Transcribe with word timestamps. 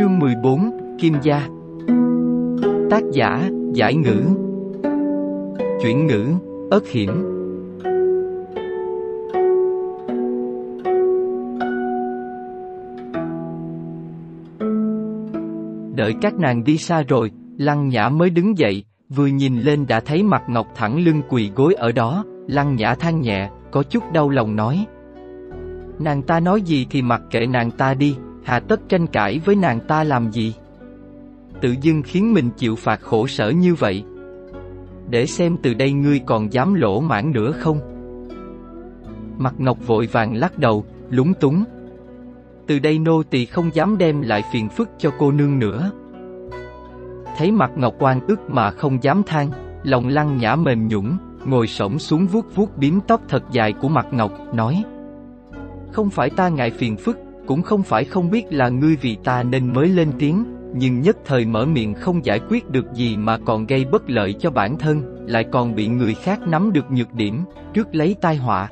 Chương 0.00 0.18
14, 0.18 0.70
Kim 0.98 1.14
Gia. 1.22 1.48
Tác 2.90 3.02
giả, 3.12 3.50
Giải 3.72 3.94
Ngữ. 3.94 4.22
Chuyển 5.82 6.06
ngữ, 6.06 6.26
ớt 6.70 6.88
hiểm 6.88 7.10
Đợi 15.96 16.14
các 16.20 16.34
nàng 16.38 16.64
đi 16.64 16.76
xa 16.76 17.02
rồi, 17.08 17.30
Lăng 17.58 17.88
Nhã 17.88 18.08
mới 18.08 18.30
đứng 18.30 18.58
dậy, 18.58 18.84
vừa 19.08 19.26
nhìn 19.26 19.60
lên 19.60 19.86
đã 19.86 20.00
thấy 20.00 20.22
mặt 20.22 20.42
Ngọc 20.48 20.66
thẳng 20.74 21.04
lưng 21.04 21.22
quỳ 21.28 21.50
gối 21.54 21.74
ở 21.74 21.92
đó, 21.92 22.24
Lăng 22.46 22.76
Nhã 22.76 22.94
than 22.94 23.20
nhẹ, 23.20 23.50
có 23.70 23.82
chút 23.82 24.12
đau 24.12 24.30
lòng 24.30 24.56
nói. 24.56 24.86
Nàng 25.98 26.22
ta 26.22 26.40
nói 26.40 26.62
gì 26.62 26.86
thì 26.90 27.02
mặc 27.02 27.22
kệ 27.30 27.46
nàng 27.46 27.70
ta 27.70 27.94
đi, 27.94 28.16
hà 28.50 28.60
tất 28.60 28.80
tranh 28.88 29.06
cãi 29.06 29.40
với 29.44 29.56
nàng 29.56 29.80
ta 29.80 30.04
làm 30.04 30.32
gì? 30.32 30.54
Tự 31.60 31.74
dưng 31.80 32.02
khiến 32.02 32.34
mình 32.34 32.50
chịu 32.56 32.76
phạt 32.76 33.00
khổ 33.00 33.26
sở 33.26 33.50
như 33.50 33.74
vậy. 33.74 34.04
Để 35.10 35.26
xem 35.26 35.56
từ 35.62 35.74
đây 35.74 35.92
ngươi 35.92 36.18
còn 36.26 36.52
dám 36.52 36.74
lỗ 36.74 37.00
mãn 37.00 37.32
nữa 37.32 37.52
không? 37.52 37.80
Mặt 39.38 39.54
Ngọc 39.58 39.86
vội 39.86 40.06
vàng 40.06 40.36
lắc 40.36 40.58
đầu, 40.58 40.84
lúng 41.10 41.34
túng. 41.34 41.64
Từ 42.66 42.78
đây 42.78 42.98
nô 42.98 43.22
tỳ 43.22 43.46
không 43.46 43.70
dám 43.74 43.98
đem 43.98 44.22
lại 44.22 44.42
phiền 44.52 44.68
phức 44.68 44.88
cho 44.98 45.10
cô 45.18 45.32
nương 45.32 45.58
nữa. 45.58 45.90
Thấy 47.36 47.52
mặt 47.52 47.70
Ngọc 47.76 47.94
quan 47.98 48.26
ức 48.26 48.40
mà 48.48 48.70
không 48.70 49.02
dám 49.02 49.22
than, 49.26 49.50
lòng 49.82 50.08
lăng 50.08 50.36
nhã 50.36 50.56
mềm 50.56 50.88
nhũng, 50.88 51.16
ngồi 51.44 51.66
xổm 51.66 51.98
xuống 51.98 52.26
vuốt 52.26 52.54
vuốt 52.54 52.78
bím 52.78 53.00
tóc 53.06 53.20
thật 53.28 53.42
dài 53.52 53.72
của 53.72 53.88
mặt 53.88 54.06
Ngọc, 54.10 54.32
nói 54.54 54.84
Không 55.92 56.10
phải 56.10 56.30
ta 56.30 56.48
ngại 56.48 56.70
phiền 56.70 56.96
phức, 56.96 57.18
cũng 57.50 57.62
không 57.62 57.82
phải 57.82 58.04
không 58.04 58.30
biết 58.30 58.44
là 58.50 58.68
ngươi 58.68 58.96
vì 58.96 59.16
ta 59.24 59.42
nên 59.42 59.72
mới 59.72 59.88
lên 59.88 60.12
tiếng, 60.18 60.44
nhưng 60.74 61.00
nhất 61.00 61.16
thời 61.24 61.44
mở 61.44 61.66
miệng 61.66 61.94
không 61.94 62.24
giải 62.24 62.40
quyết 62.48 62.70
được 62.70 62.84
gì 62.94 63.16
mà 63.16 63.38
còn 63.38 63.66
gây 63.66 63.84
bất 63.84 64.10
lợi 64.10 64.32
cho 64.32 64.50
bản 64.50 64.78
thân, 64.78 65.26
lại 65.26 65.44
còn 65.52 65.74
bị 65.74 65.88
người 65.88 66.14
khác 66.14 66.40
nắm 66.46 66.72
được 66.72 66.90
nhược 66.90 67.12
điểm, 67.12 67.44
trước 67.74 67.94
lấy 67.94 68.16
tai 68.20 68.36
họa. 68.36 68.68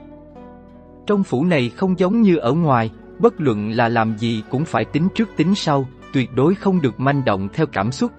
Trong 1.06 1.24
phủ 1.24 1.44
này 1.44 1.68
không 1.68 1.98
giống 1.98 2.22
như 2.22 2.36
ở 2.36 2.52
ngoài, 2.52 2.90
bất 3.18 3.40
luận 3.40 3.70
là 3.70 3.88
làm 3.88 4.18
gì 4.18 4.42
cũng 4.50 4.64
phải 4.64 4.84
tính 4.84 5.08
trước 5.14 5.28
tính 5.36 5.54
sau, 5.54 5.88
tuyệt 6.12 6.30
đối 6.34 6.54
không 6.54 6.80
được 6.80 7.00
manh 7.00 7.24
động 7.24 7.48
theo 7.52 7.66
cảm 7.66 7.92
xúc. 7.92 8.12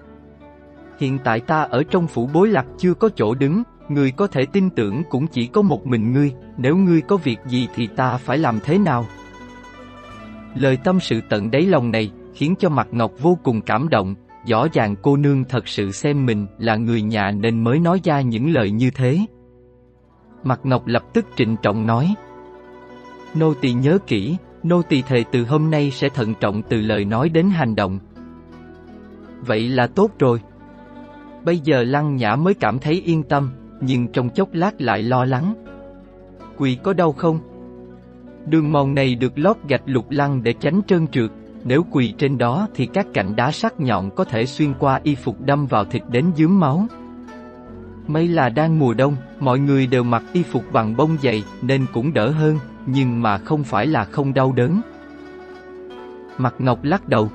Hiện 0.98 1.18
tại 1.24 1.40
ta 1.40 1.62
ở 1.62 1.82
trong 1.90 2.06
phủ 2.06 2.28
bối 2.32 2.48
lạc 2.48 2.66
chưa 2.78 2.94
có 2.94 3.08
chỗ 3.16 3.34
đứng, 3.34 3.62
người 3.88 4.10
có 4.10 4.26
thể 4.26 4.46
tin 4.52 4.70
tưởng 4.70 5.02
cũng 5.10 5.26
chỉ 5.26 5.46
có 5.46 5.62
một 5.62 5.86
mình 5.86 6.12
ngươi, 6.12 6.32
nếu 6.58 6.76
ngươi 6.76 7.00
có 7.00 7.16
việc 7.16 7.38
gì 7.46 7.68
thì 7.74 7.86
ta 7.86 8.16
phải 8.16 8.38
làm 8.38 8.58
thế 8.64 8.78
nào? 8.78 9.06
Lời 10.54 10.78
tâm 10.84 11.00
sự 11.00 11.20
tận 11.28 11.50
đáy 11.50 11.62
lòng 11.62 11.90
này, 11.90 12.10
khiến 12.34 12.54
cho 12.58 12.68
mặt 12.68 12.88
Ngọc 12.90 13.12
vô 13.20 13.38
cùng 13.42 13.60
cảm 13.60 13.88
động, 13.88 14.14
rõ 14.46 14.66
ràng 14.72 14.96
cô 15.02 15.16
nương 15.16 15.44
thật 15.44 15.68
sự 15.68 15.90
xem 15.90 16.26
mình 16.26 16.46
là 16.58 16.76
người 16.76 17.02
nhà 17.02 17.30
nên 17.30 17.64
mới 17.64 17.78
nói 17.78 18.00
ra 18.04 18.20
những 18.20 18.50
lời 18.52 18.70
như 18.70 18.90
thế. 18.90 19.18
Mặt 20.44 20.60
Ngọc 20.64 20.86
lập 20.86 21.02
tức 21.14 21.26
trịnh 21.36 21.56
trọng 21.62 21.86
nói 21.86 22.14
Nô 23.34 23.54
tỳ 23.54 23.72
nhớ 23.72 23.98
kỹ, 24.06 24.36
nô 24.62 24.82
tỳ 24.82 25.02
thề 25.02 25.24
từ 25.32 25.44
hôm 25.44 25.70
nay 25.70 25.90
sẽ 25.90 26.08
thận 26.08 26.34
trọng 26.40 26.62
từ 26.62 26.80
lời 26.80 27.04
nói 27.04 27.28
đến 27.28 27.50
hành 27.50 27.74
động. 27.74 27.98
Vậy 29.40 29.68
là 29.68 29.86
tốt 29.86 30.10
rồi. 30.18 30.40
Bây 31.44 31.58
giờ 31.58 31.82
Lăng 31.82 32.16
Nhã 32.16 32.36
mới 32.36 32.54
cảm 32.54 32.78
thấy 32.78 33.02
yên 33.04 33.22
tâm, 33.22 33.50
nhưng 33.80 34.08
trong 34.08 34.30
chốc 34.30 34.48
lát 34.52 34.80
lại 34.80 35.02
lo 35.02 35.24
lắng. 35.24 35.54
Quỳ 36.56 36.78
có 36.82 36.92
đau 36.92 37.12
không? 37.12 37.38
Đường 38.46 38.72
mòn 38.72 38.94
này 38.94 39.14
được 39.14 39.32
lót 39.38 39.56
gạch 39.68 39.82
lục 39.86 40.10
lăng 40.10 40.42
để 40.42 40.52
tránh 40.52 40.80
trơn 40.86 41.06
trượt, 41.06 41.30
nếu 41.64 41.86
quỳ 41.90 42.14
trên 42.18 42.38
đó 42.38 42.68
thì 42.74 42.86
các 42.86 43.06
cạnh 43.14 43.36
đá 43.36 43.50
sắc 43.50 43.80
nhọn 43.80 44.10
có 44.10 44.24
thể 44.24 44.46
xuyên 44.46 44.74
qua 44.78 45.00
y 45.02 45.14
phục 45.14 45.40
đâm 45.40 45.66
vào 45.66 45.84
thịt 45.84 46.02
đến 46.10 46.24
dướng 46.36 46.60
máu. 46.60 46.86
May 48.06 48.28
là 48.28 48.48
đang 48.48 48.78
mùa 48.78 48.94
đông, 48.94 49.16
mọi 49.40 49.58
người 49.58 49.86
đều 49.86 50.02
mặc 50.02 50.22
y 50.32 50.42
phục 50.42 50.64
bằng 50.72 50.96
bông 50.96 51.16
dày 51.22 51.44
nên 51.62 51.86
cũng 51.92 52.12
đỡ 52.12 52.30
hơn, 52.30 52.58
nhưng 52.86 53.22
mà 53.22 53.38
không 53.38 53.64
phải 53.64 53.86
là 53.86 54.04
không 54.04 54.34
đau 54.34 54.52
đớn. 54.52 54.80
Mặt 56.38 56.54
Ngọc 56.58 56.84
lắc 56.84 57.08
đầu. 57.08 57.30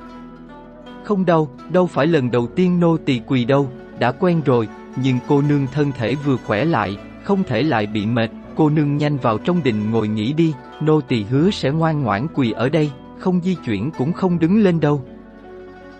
Không 1.04 1.26
đau, 1.26 1.48
đâu 1.72 1.88
phải 1.88 2.08
lần 2.08 2.32
đầu 2.32 2.48
tiên 2.48 2.80
nô 2.80 2.98
tỳ 2.98 3.22
quỳ 3.28 3.46
đâu, 3.46 3.70
đã 4.00 4.12
quen 4.12 4.42
rồi, 4.46 4.68
nhưng 5.04 5.18
cô 5.28 5.42
nương 5.42 5.68
thân 5.74 5.92
thể 5.98 6.16
vừa 6.16 6.38
khỏe 6.38 6.66
lại, 6.66 6.98
không 7.24 7.44
thể 7.44 7.64
lại 7.64 7.88
bị 7.88 8.06
mệt, 8.06 8.30
cô 8.56 8.70
nương 8.70 8.98
nhanh 8.98 9.18
vào 9.18 9.38
trong 9.38 9.64
đình 9.64 9.92
ngồi 9.92 10.08
nghỉ 10.08 10.34
đi, 10.34 10.54
nô 10.82 11.02
tỳ 11.02 11.24
hứa 11.24 11.52
sẽ 11.52 11.72
ngoan 11.72 12.04
ngoãn 12.04 12.28
quỳ 12.34 12.52
ở 12.52 12.70
đây, 12.70 12.92
không 13.20 13.42
di 13.42 13.56
chuyển 13.66 13.92
cũng 13.92 14.14
không 14.14 14.40
đứng 14.40 14.64
lên 14.64 14.80
đâu. 14.80 15.04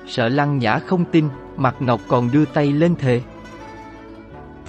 Sợ 0.08 0.30
lăng 0.30 0.58
nhã 0.58 0.80
không 0.80 1.06
tin, 1.12 1.26
mặt 1.58 1.76
Ngọc 1.80 2.02
còn 2.08 2.30
đưa 2.32 2.46
tay 2.46 2.72
lên 2.72 2.96
thề. 2.96 3.22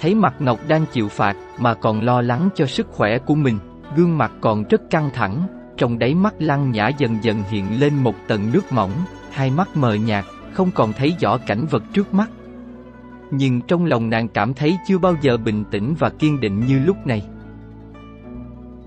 Thấy 0.01 0.15
mặt 0.15 0.35
Ngọc 0.39 0.59
đang 0.67 0.85
chịu 0.91 1.07
phạt 1.07 1.35
mà 1.59 1.73
còn 1.73 2.01
lo 2.01 2.21
lắng 2.21 2.49
cho 2.55 2.65
sức 2.65 2.87
khỏe 2.91 3.17
của 3.17 3.35
mình, 3.35 3.59
gương 3.95 4.17
mặt 4.17 4.31
còn 4.41 4.63
rất 4.63 4.89
căng 4.89 5.09
thẳng, 5.13 5.47
trong 5.77 5.99
đáy 5.99 6.15
mắt 6.15 6.33
lăng 6.39 6.71
nhã 6.71 6.87
dần 6.87 7.17
dần 7.21 7.43
hiện 7.49 7.79
lên 7.79 7.95
một 7.95 8.15
tầng 8.27 8.51
nước 8.53 8.71
mỏng, 8.71 8.91
hai 9.31 9.51
mắt 9.51 9.77
mờ 9.77 9.93
nhạt, 9.93 10.25
không 10.53 10.71
còn 10.71 10.93
thấy 10.93 11.15
rõ 11.19 11.37
cảnh 11.37 11.65
vật 11.65 11.83
trước 11.93 12.13
mắt. 12.13 12.29
Nhưng 13.31 13.61
trong 13.61 13.85
lòng 13.85 14.09
nàng 14.09 14.27
cảm 14.27 14.53
thấy 14.53 14.77
chưa 14.87 14.97
bao 14.97 15.15
giờ 15.21 15.37
bình 15.37 15.63
tĩnh 15.71 15.95
và 15.99 16.09
kiên 16.09 16.39
định 16.39 16.65
như 16.67 16.79
lúc 16.79 17.07
này. 17.07 17.27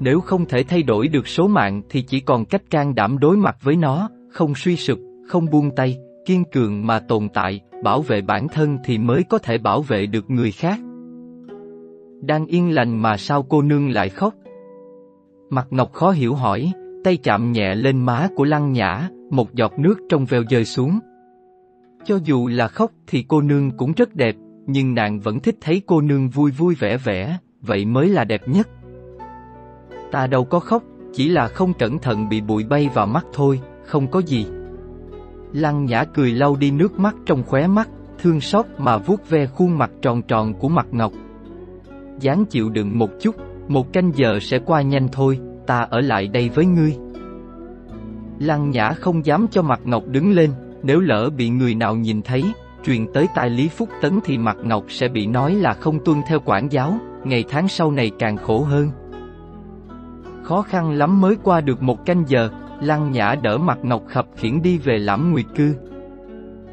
Nếu 0.01 0.21
không 0.21 0.47
thể 0.47 0.63
thay 0.63 0.83
đổi 0.83 1.09
được 1.09 1.29
số 1.29 1.49
mạng 1.49 1.83
thì 1.89 2.03
chỉ 2.03 2.21
còn 2.21 2.45
cách 2.45 2.63
can 2.71 2.95
đảm 2.95 3.19
đối 3.19 3.37
mặt 3.37 3.57
với 3.63 3.77
nó, 3.77 4.09
không 4.31 4.55
suy 4.55 4.77
sụp, 4.77 4.99
không 5.29 5.47
buông 5.51 5.71
tay, 5.77 5.99
kiên 6.27 6.45
cường 6.53 6.87
mà 6.87 6.99
tồn 6.99 7.29
tại, 7.35 7.61
bảo 7.85 8.03
vệ 8.03 8.21
bản 8.21 8.49
thân 8.49 8.79
thì 8.85 8.99
mới 8.99 9.23
có 9.29 9.39
thể 9.39 9.59
bảo 9.59 9.83
vệ 9.83 10.07
được 10.07 10.31
người 10.31 10.53
khác. 10.53 10.79
Đang 12.23 12.47
yên 12.47 12.75
lành 12.75 13.03
mà 13.03 13.17
sao 13.17 13.43
cô 13.43 13.63
nương 13.63 13.91
lại 13.91 14.09
khóc? 14.09 14.35
Mặt 15.51 15.67
Ngọc 15.71 15.93
khó 15.93 16.11
hiểu 16.11 16.35
hỏi, 16.35 16.73
tay 17.05 17.17
chạm 17.17 17.53
nhẹ 17.53 17.75
lên 17.75 18.05
má 18.05 18.29
của 18.37 18.45
Lăng 18.45 18.73
Nhã, 18.73 19.09
một 19.31 19.55
giọt 19.55 19.79
nước 19.79 19.99
trong 20.09 20.25
veo 20.25 20.43
rơi 20.51 20.65
xuống. 20.65 20.99
Cho 22.05 22.19
dù 22.25 22.49
là 22.49 22.69
khóc 22.69 22.91
thì 23.07 23.25
cô 23.29 23.41
nương 23.41 23.71
cũng 23.71 23.93
rất 23.93 24.15
đẹp, 24.15 24.37
nhưng 24.67 24.95
nàng 24.95 25.21
vẫn 25.21 25.41
thích 25.41 25.57
thấy 25.61 25.83
cô 25.87 26.01
nương 26.01 26.29
vui 26.29 26.51
vui 26.51 26.75
vẻ 26.75 26.97
vẻ, 26.97 27.39
vậy 27.61 27.85
mới 27.85 28.09
là 28.09 28.25
đẹp 28.25 28.49
nhất. 28.49 28.69
Ta 30.11 30.27
đâu 30.27 30.45
có 30.45 30.61
khóc, 30.61 30.83
chỉ 31.13 31.29
là 31.29 31.49
không 31.49 31.73
cẩn 31.73 31.99
thận 31.99 32.29
bị 32.29 32.41
bụi 32.41 32.65
bay 32.65 32.91
vào 32.95 33.07
mắt 33.07 33.27
thôi, 33.33 33.61
không 33.87 34.07
có 34.07 34.19
gì. 34.19 34.47
Lăng 35.53 35.85
Nhã 35.85 36.05
cười 36.05 36.33
lau 36.33 36.57
đi 36.57 36.71
nước 36.71 36.99
mắt 36.99 37.15
trong 37.27 37.43
khóe 37.43 37.67
mắt, 37.67 37.89
thương 38.19 38.41
xót 38.41 38.67
mà 38.79 38.99
vuốt 38.99 39.31
ve 39.31 39.47
khuôn 39.47 39.79
mặt 39.79 39.91
tròn 40.03 40.23
tròn 40.23 40.55
của 40.55 40.69
mặt 40.69 40.87
Ngọc. 40.91 41.13
Dáng 42.21 42.45
chịu 42.45 42.71
đựng 42.71 42.99
một 42.99 43.11
chút, 43.21 43.35
một 43.69 43.93
canh 43.93 44.13
giờ 44.15 44.39
sẽ 44.41 44.59
qua 44.59 44.83
nhanh 44.83 45.09
thôi, 45.13 45.41
ta 45.67 45.87
ở 45.91 46.01
lại 46.01 46.29
đây 46.29 46.49
với 46.49 46.67
ngươi. 46.67 46.97
Lăng 48.39 48.71
Nhã 48.71 48.93
không 48.93 49.27
dám 49.27 49.47
cho 49.51 49.63
mặt 49.63 49.81
Ngọc 49.85 50.03
đứng 50.07 50.33
lên, 50.33 50.51
nếu 50.83 51.01
lỡ 51.01 51.31
bị 51.37 51.49
người 51.49 51.75
nào 51.75 51.97
nhìn 51.97 52.23
thấy, 52.23 52.45
truyền 52.85 53.13
tới 53.13 53.29
tai 53.35 53.51
Lý 53.51 53.69
Phúc 53.69 53.89
Tấn 54.03 54.21
thì 54.25 54.39
mặt 54.39 54.57
Ngọc 54.63 54.85
sẽ 54.89 55.09
bị 55.09 55.27
nói 55.27 55.55
là 55.55 55.75
không 55.75 56.05
tuân 56.05 56.23
theo 56.29 56.41
quản 56.45 56.73
giáo, 56.73 56.99
ngày 57.25 57.45
tháng 57.49 57.69
sau 57.69 57.91
này 57.91 58.11
càng 58.19 58.37
khổ 58.37 58.61
hơn. 58.61 58.91
Khó 60.51 60.63
khăn 60.63 60.91
lắm 60.93 61.21
mới 61.21 61.37
qua 61.43 61.61
được 61.61 61.83
một 61.83 62.07
canh 62.07 62.25
giờ, 62.27 62.51
Lăng 62.81 63.13
Nhã 63.13 63.35
đỡ 63.43 63.59
mặt 63.59 63.79
Ngọc 63.83 64.03
Khập 64.09 64.27
khiển 64.37 64.63
đi 64.63 64.79
về 64.79 64.99
lãm 64.99 65.33
nguyệt 65.33 65.47
cư. 65.55 65.75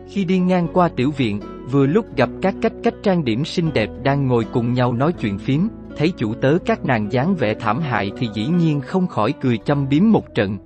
Khi 0.09 0.25
đi 0.25 0.39
ngang 0.39 0.67
qua 0.73 0.89
tiểu 0.95 1.11
viện, 1.11 1.39
vừa 1.71 1.85
lúc 1.85 2.05
gặp 2.16 2.29
các 2.41 2.55
cách 2.61 2.73
cách 2.83 2.93
trang 3.03 3.23
điểm 3.23 3.45
xinh 3.45 3.73
đẹp 3.73 3.89
đang 4.03 4.27
ngồi 4.27 4.45
cùng 4.53 4.73
nhau 4.73 4.93
nói 4.93 5.13
chuyện 5.13 5.37
phím, 5.37 5.69
thấy 5.97 6.13
chủ 6.17 6.33
tớ 6.33 6.57
các 6.66 6.85
nàng 6.85 7.11
dáng 7.11 7.35
vẻ 7.35 7.53
thảm 7.53 7.79
hại 7.79 8.11
thì 8.17 8.29
dĩ 8.33 8.47
nhiên 8.47 8.81
không 8.81 9.07
khỏi 9.07 9.33
cười 9.41 9.57
châm 9.57 9.89
biếm 9.89 10.11
một 10.11 10.35
trận. 10.35 10.57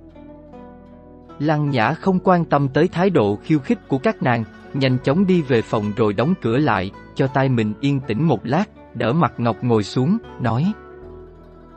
Lăng 1.38 1.70
Nhã 1.70 1.94
không 1.94 2.18
quan 2.24 2.44
tâm 2.44 2.68
tới 2.68 2.88
thái 2.88 3.10
độ 3.10 3.38
khiêu 3.42 3.58
khích 3.58 3.88
của 3.88 3.98
các 3.98 4.22
nàng, 4.22 4.44
nhanh 4.74 4.98
chóng 4.98 5.26
đi 5.26 5.42
về 5.42 5.62
phòng 5.62 5.92
rồi 5.96 6.12
đóng 6.12 6.34
cửa 6.42 6.58
lại, 6.58 6.90
cho 7.14 7.26
tay 7.26 7.48
mình 7.48 7.72
yên 7.80 8.00
tĩnh 8.00 8.28
một 8.28 8.40
lát, 8.46 8.64
đỡ 8.94 9.12
mặt 9.12 9.32
Ngọc 9.38 9.56
ngồi 9.62 9.82
xuống, 9.82 10.18
nói 10.40 10.72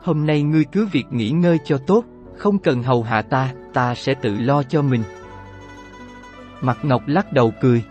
Hôm 0.06 0.26
nay 0.26 0.42
ngươi 0.42 0.64
cứ 0.64 0.86
việc 0.92 1.06
nghỉ 1.10 1.30
ngơi 1.30 1.58
cho 1.64 1.78
tốt, 1.78 2.04
không 2.36 2.58
cần 2.58 2.82
hầu 2.82 3.02
hạ 3.02 3.22
ta, 3.22 3.52
ta 3.72 3.94
sẽ 3.94 4.14
tự 4.14 4.34
lo 4.38 4.62
cho 4.62 4.82
mình. 4.82 5.02
Mặt 6.60 6.78
Ngọc 6.82 7.02
lắc 7.06 7.32
đầu 7.32 7.52
cười. 7.60 7.82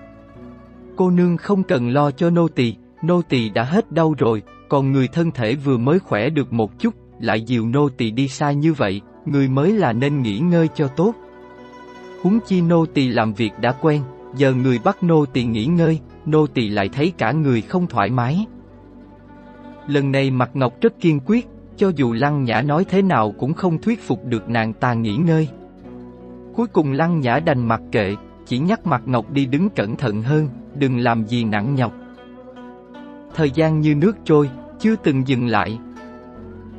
Cô 0.96 1.10
nương 1.10 1.38
không 1.38 1.64
cần 1.64 1.90
lo 1.90 2.12
cho 2.12 2.30
nô 2.30 2.48
tỳ, 2.48 2.76
nô 3.02 3.22
tỳ 3.22 3.50
đã 3.50 3.64
hết 3.64 3.92
đau 3.92 4.16
rồi, 4.18 4.44
còn 4.70 4.92
người 4.92 5.08
thân 5.08 5.32
thể 5.32 5.56
vừa 5.56 5.78
mới 5.78 6.00
khỏe 6.00 6.30
được 6.30 6.54
một 6.54 6.80
chút, 6.80 6.94
lại 7.20 7.42
dìu 7.42 7.68
nô 7.68 7.90
tỳ 7.90 8.12
đi 8.12 8.28
xa 8.28 8.52
như 8.52 8.74
vậy, 8.74 9.02
người 9.26 9.50
mới 9.50 9.72
là 9.72 9.94
nên 9.94 10.22
nghỉ 10.22 10.40
ngơi 10.40 10.68
cho 10.76 10.88
tốt. 10.88 11.14
Huống 12.22 12.40
chi 12.48 12.62
nô 12.62 12.86
tỳ 12.86 13.08
làm 13.08 13.34
việc 13.34 13.52
đã 13.62 13.72
quen, 13.72 14.02
giờ 14.36 14.54
người 14.54 14.80
bắt 14.84 15.04
nô 15.04 15.26
tỳ 15.26 15.44
nghỉ 15.44 15.66
ngơi, 15.66 16.00
nô 16.26 16.48
tỳ 16.48 16.70
lại 16.70 16.90
thấy 16.90 17.14
cả 17.18 17.32
người 17.32 17.62
không 17.62 17.88
thoải 17.88 18.10
mái. 18.10 18.46
Lần 19.88 20.12
này 20.12 20.32
mặt 20.32 20.50
Ngọc 20.54 20.82
rất 20.82 21.00
kiên 21.00 21.20
quyết, 21.26 21.48
cho 21.78 21.92
dù 21.96 22.14
Lăng 22.14 22.44
Nhã 22.44 22.62
nói 22.62 22.86
thế 22.90 23.02
nào 23.02 23.32
cũng 23.32 23.54
không 23.54 23.82
thuyết 23.82 24.02
phục 24.02 24.26
được 24.26 24.50
nàng 24.50 24.74
ta 24.74 24.94
nghỉ 24.94 25.16
ngơi. 25.16 25.48
Cuối 26.56 26.68
cùng 26.68 26.92
Lăng 26.92 27.20
Nhã 27.20 27.40
đành 27.40 27.68
mặc 27.68 27.82
kệ, 27.92 28.16
chỉ 28.46 28.60
nhắc 28.60 28.86
mặt 28.86 29.02
Ngọc 29.06 29.32
đi 29.32 29.46
đứng 29.46 29.70
cẩn 29.70 29.96
thận 29.96 30.22
hơn, 30.22 30.50
đừng 30.76 30.98
làm 30.98 31.26
gì 31.26 31.44
nặng 31.44 31.76
nhọc. 31.76 31.94
Thời 33.36 33.52
gian 33.52 33.82
như 33.82 33.96
nước 33.96 34.18
trôi, 34.26 34.50
chưa 34.80 34.96
từng 34.96 35.28
dừng 35.28 35.48
lại. 35.48 35.80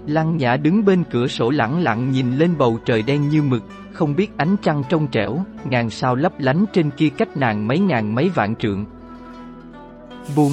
Lăng 0.06 0.36
Nhã 0.36 0.56
đứng 0.56 0.84
bên 0.84 1.04
cửa 1.10 1.26
sổ 1.26 1.50
lẳng 1.50 1.82
lặng 1.82 2.10
nhìn 2.10 2.36
lên 2.36 2.58
bầu 2.58 2.78
trời 2.84 3.02
đen 3.02 3.28
như 3.28 3.42
mực, 3.42 3.62
không 3.92 4.16
biết 4.16 4.30
ánh 4.36 4.56
trăng 4.62 4.82
trong 4.88 5.06
trẻo, 5.06 5.44
ngàn 5.70 5.90
sao 5.90 6.14
lấp 6.14 6.32
lánh 6.38 6.64
trên 6.72 6.90
kia 6.90 7.08
cách 7.08 7.36
nàng 7.36 7.68
mấy 7.68 7.78
ngàn 7.78 8.14
mấy 8.14 8.28
vạn 8.28 8.56
trượng. 8.56 8.84
Buông 10.36 10.52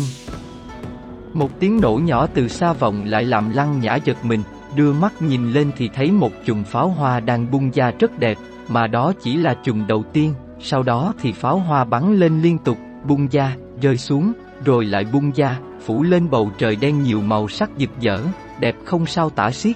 một 1.33 1.59
tiếng 1.59 1.81
nổ 1.81 1.95
nhỏ 1.95 2.27
từ 2.33 2.47
xa 2.47 2.73
vọng 2.73 3.03
lại 3.05 3.23
làm 3.23 3.49
Lăng 3.49 3.79
Nhã 3.79 3.95
giật 3.95 4.25
mình, 4.25 4.43
đưa 4.75 4.93
mắt 4.93 5.21
nhìn 5.21 5.51
lên 5.51 5.71
thì 5.77 5.89
thấy 5.93 6.11
một 6.11 6.31
chùm 6.45 6.63
pháo 6.63 6.89
hoa 6.89 7.19
đang 7.19 7.51
bung 7.51 7.71
ra 7.71 7.91
rất 7.99 8.19
đẹp, 8.19 8.37
mà 8.67 8.87
đó 8.87 9.13
chỉ 9.21 9.37
là 9.37 9.55
chùm 9.63 9.87
đầu 9.87 10.03
tiên, 10.13 10.33
sau 10.59 10.83
đó 10.83 11.13
thì 11.21 11.31
pháo 11.31 11.59
hoa 11.59 11.83
bắn 11.83 12.15
lên 12.15 12.41
liên 12.41 12.57
tục, 12.57 12.77
bung 13.07 13.27
ra, 13.27 13.55
rơi 13.81 13.97
xuống, 13.97 14.33
rồi 14.65 14.85
lại 14.85 15.05
bung 15.13 15.31
ra, 15.31 15.59
phủ 15.85 16.03
lên 16.03 16.29
bầu 16.29 16.51
trời 16.57 16.75
đen 16.75 17.03
nhiều 17.03 17.21
màu 17.21 17.47
sắc 17.47 17.69
rực 17.77 17.89
rỡ, 18.01 18.19
đẹp 18.59 18.75
không 18.85 19.05
sao 19.05 19.29
tả 19.29 19.51
xiết. 19.51 19.75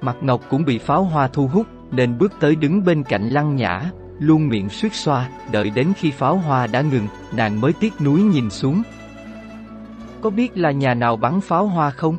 Mặt 0.00 0.16
Ngọc 0.20 0.40
cũng 0.50 0.64
bị 0.64 0.78
pháo 0.78 1.04
hoa 1.04 1.28
thu 1.28 1.46
hút, 1.46 1.66
nên 1.90 2.18
bước 2.18 2.32
tới 2.40 2.56
đứng 2.56 2.84
bên 2.84 3.02
cạnh 3.02 3.28
lăng 3.28 3.56
nhã, 3.56 3.82
luôn 4.18 4.48
miệng 4.48 4.68
suýt 4.68 4.94
xoa, 4.94 5.28
đợi 5.52 5.70
đến 5.70 5.92
khi 5.96 6.10
pháo 6.10 6.36
hoa 6.36 6.66
đã 6.66 6.80
ngừng, 6.80 7.06
nàng 7.36 7.60
mới 7.60 7.72
tiếc 7.72 8.00
núi 8.00 8.22
nhìn 8.22 8.50
xuống. 8.50 8.82
Có 10.22 10.30
biết 10.30 10.58
là 10.58 10.70
nhà 10.70 10.94
nào 10.94 11.16
bắn 11.16 11.40
pháo 11.40 11.66
hoa 11.66 11.90
không? 11.90 12.16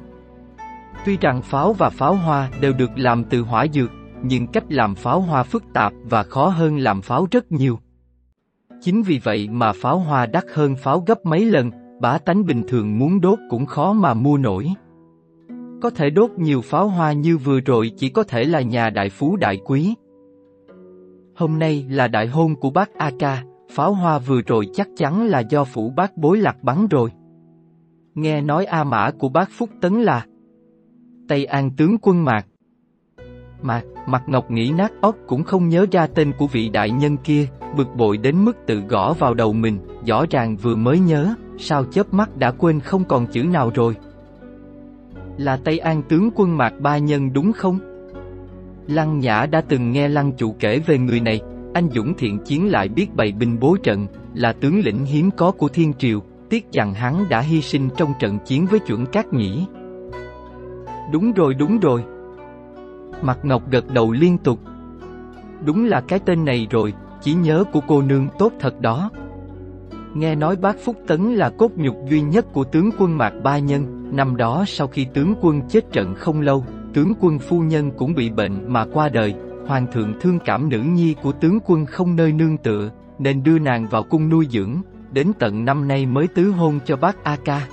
Tuy 1.06 1.18
rằng 1.18 1.42
pháo 1.42 1.74
và 1.74 1.90
pháo 1.90 2.16
hoa 2.16 2.50
đều 2.62 2.74
được 2.74 2.92
làm 2.96 3.24
từ 3.24 3.42
hỏa 3.42 3.66
dược, 3.74 3.92
nhưng 4.24 4.48
cách 4.48 4.64
làm 4.70 4.96
pháo 4.96 5.22
hoa 5.22 5.44
phức 5.44 5.64
tạp 5.74 5.94
và 6.04 6.24
khó 6.24 6.48
hơn 6.48 6.78
làm 6.78 7.02
pháo 7.02 7.28
rất 7.32 7.52
nhiều. 7.52 7.80
Chính 8.82 9.04
vì 9.04 9.20
vậy 9.24 9.50
mà 9.52 9.72
pháo 9.72 10.00
hoa 10.00 10.26
đắt 10.26 10.44
hơn 10.54 10.76
pháo 10.76 11.00
gấp 11.08 11.26
mấy 11.26 11.46
lần, 11.46 11.72
bá 12.02 12.18
tánh 12.18 12.46
bình 12.46 12.64
thường 12.68 13.00
muốn 13.00 13.22
đốt 13.22 13.40
cũng 13.50 13.66
khó 13.66 13.94
mà 13.94 14.14
mua 14.14 14.38
nổi. 14.38 14.74
Có 15.82 15.90
thể 15.90 16.10
đốt 16.10 16.32
nhiều 16.38 16.62
pháo 16.62 16.88
hoa 16.88 17.12
như 17.12 17.38
vừa 17.38 17.60
rồi 17.60 17.92
chỉ 17.98 18.10
có 18.10 18.24
thể 18.24 18.44
là 18.44 18.62
nhà 18.62 18.90
đại 18.90 19.10
phú 19.10 19.36
đại 19.36 19.60
quý. 19.66 19.96
Hôm 21.36 21.60
nay 21.60 21.86
là 21.90 22.08
đại 22.08 22.28
hôn 22.28 22.56
của 22.56 22.70
bác 22.70 22.94
A 22.98 23.12
Ca, 23.20 23.44
pháo 23.72 23.94
hoa 23.94 24.20
vừa 24.20 24.42
rồi 24.42 24.68
chắc 24.74 24.88
chắn 24.98 25.28
là 25.28 25.40
do 25.40 25.64
phủ 25.64 25.94
bác 25.96 26.18
bối 26.18 26.38
lạc 26.38 26.64
bắn 26.64 26.88
rồi. 26.88 27.12
Nghe 28.16 28.42
nói 28.42 28.66
A 28.66 28.84
Mã 28.84 29.12
của 29.20 29.30
bác 29.30 29.50
Phúc 29.52 29.70
Tấn 29.82 29.94
là 29.94 30.26
Tây 31.28 31.46
An 31.46 31.72
tướng 31.72 31.98
quân 32.02 32.26
Mạc. 32.26 32.46
Mạc, 33.62 33.84
Mặt 34.08 34.24
Ngọc 34.28 34.52
nghĩ 34.52 34.72
nát 34.78 34.92
óc 35.02 35.16
cũng 35.28 35.44
không 35.44 35.70
nhớ 35.70 35.86
ra 35.92 36.08
tên 36.08 36.32
của 36.38 36.48
vị 36.48 36.70
đại 36.70 36.92
nhân 36.92 37.18
kia, 37.18 37.48
bực 37.78 37.88
bội 37.98 38.18
đến 38.18 38.46
mức 38.46 38.58
tự 38.68 38.80
gõ 38.80 39.14
vào 39.14 39.34
đầu 39.34 39.54
mình, 39.54 39.80
rõ 40.06 40.26
ràng 40.30 40.56
vừa 40.56 40.76
mới 40.76 41.00
nhớ, 41.00 41.36
sao 41.58 41.86
chớp 41.86 42.14
mắt 42.14 42.38
đã 42.38 42.52
quên 42.52 42.80
không 42.80 43.04
còn 43.04 43.28
chữ 43.28 43.44
nào 43.44 43.72
rồi. 43.76 43.96
Là 45.38 45.58
Tây 45.58 45.80
An 45.80 46.02
tướng 46.10 46.30
quân 46.36 46.58
Mạc 46.58 46.74
Ba 46.80 46.98
Nhân 46.98 47.34
đúng 47.34 47.54
không? 47.54 47.80
Lăng 48.88 49.20
Nhã 49.20 49.46
đã 49.46 49.62
từng 49.62 49.92
nghe 49.92 50.08
Lăng 50.08 50.32
chủ 50.38 50.56
kể 50.60 50.80
về 50.80 50.98
người 50.98 51.20
này, 51.20 51.42
anh 51.74 51.90
Dũng 51.94 52.14
thiện 52.18 52.40
chiến 52.46 52.72
lại 52.72 52.88
biết 52.88 53.16
bày 53.16 53.32
binh 53.32 53.60
bố 53.60 53.78
trận, 53.84 54.08
là 54.34 54.54
tướng 54.54 54.80
lĩnh 54.80 55.06
hiếm 55.06 55.30
có 55.38 55.52
của 55.52 55.68
thiên 55.68 55.94
triều, 55.94 56.22
tiếc 56.54 56.72
rằng 56.72 56.94
hắn 56.94 57.26
đã 57.30 57.40
hy 57.40 57.62
sinh 57.62 57.90
trong 57.98 58.14
trận 58.20 58.40
chiến 58.46 58.66
với 58.66 58.80
chuẩn 58.80 59.06
cát 59.06 59.34
nhĩ. 59.34 59.66
Đúng 61.12 61.32
rồi 61.34 61.54
đúng 61.54 61.80
rồi. 61.80 62.04
Mặt 63.22 63.40
Ngọc 63.44 63.70
gật 63.72 63.94
đầu 63.94 64.12
liên 64.12 64.38
tục. 64.38 64.60
Đúng 65.66 65.86
là 65.86 66.02
cái 66.02 66.20
tên 66.20 66.46
này 66.46 66.68
rồi, 66.70 66.94
chỉ 67.22 67.34
nhớ 67.34 67.64
của 67.72 67.80
cô 67.88 68.02
nương 68.02 68.28
tốt 68.40 68.54
thật 68.60 68.82
đó. 68.82 69.10
Nghe 70.14 70.36
nói 70.36 70.56
bác 70.56 70.76
Phúc 70.86 70.96
Tấn 71.08 71.36
là 71.36 71.50
cốt 71.50 71.72
nhục 71.76 71.96
duy 72.10 72.22
nhất 72.22 72.46
của 72.54 72.64
tướng 72.64 72.90
quân 73.00 73.18
Mạc 73.18 73.34
Ba 73.44 73.60
Nhân, 73.60 74.10
năm 74.16 74.36
đó 74.36 74.64
sau 74.68 74.88
khi 74.88 75.06
tướng 75.14 75.34
quân 75.42 75.62
chết 75.70 75.92
trận 75.92 76.16
không 76.16 76.42
lâu, 76.42 76.66
tướng 76.94 77.14
quân 77.20 77.40
phu 77.40 77.60
nhân 77.60 77.92
cũng 77.98 78.14
bị 78.14 78.30
bệnh 78.30 78.74
mà 78.74 78.86
qua 78.94 79.10
đời, 79.10 79.36
hoàng 79.68 79.88
thượng 79.92 80.14
thương 80.22 80.40
cảm 80.46 80.70
nữ 80.70 80.80
nhi 80.80 81.16
của 81.24 81.32
tướng 81.32 81.60
quân 81.66 81.86
không 81.86 82.16
nơi 82.16 82.32
nương 82.32 82.58
tựa, 82.58 82.90
nên 83.20 83.44
đưa 83.44 83.60
nàng 83.60 83.88
vào 83.88 84.04
cung 84.04 84.30
nuôi 84.30 84.48
dưỡng, 84.52 84.82
đến 85.14 85.32
tận 85.40 85.66
năm 85.66 85.88
nay 85.88 86.06
mới 86.06 86.28
tứ 86.28 86.52
hôn 86.52 86.80
cho 86.86 86.96
bác 86.96 87.24
A 87.24 87.38
Ca. 87.46 87.68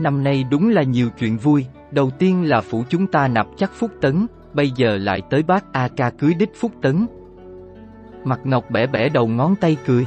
Năm 0.00 0.24
nay 0.24 0.44
đúng 0.50 0.68
là 0.68 0.82
nhiều 0.82 1.10
chuyện 1.18 1.36
vui, 1.36 1.66
đầu 1.90 2.10
tiên 2.18 2.48
là 2.48 2.60
phủ 2.60 2.84
chúng 2.88 3.06
ta 3.06 3.28
nạp 3.28 3.46
chắc 3.56 3.70
Phúc 3.74 3.90
Tấn, 4.00 4.26
bây 4.52 4.70
giờ 4.70 4.96
lại 4.96 5.22
tới 5.30 5.42
bác 5.42 5.72
A 5.72 5.88
Ca 5.88 6.10
cưới 6.10 6.34
đích 6.34 6.50
Phúc 6.60 6.72
Tấn. 6.82 7.06
Mặt 8.24 8.40
Ngọc 8.44 8.70
bẻ 8.70 8.86
bẻ 8.86 9.08
đầu 9.08 9.26
ngón 9.28 9.56
tay 9.56 9.76
cười. 9.86 10.06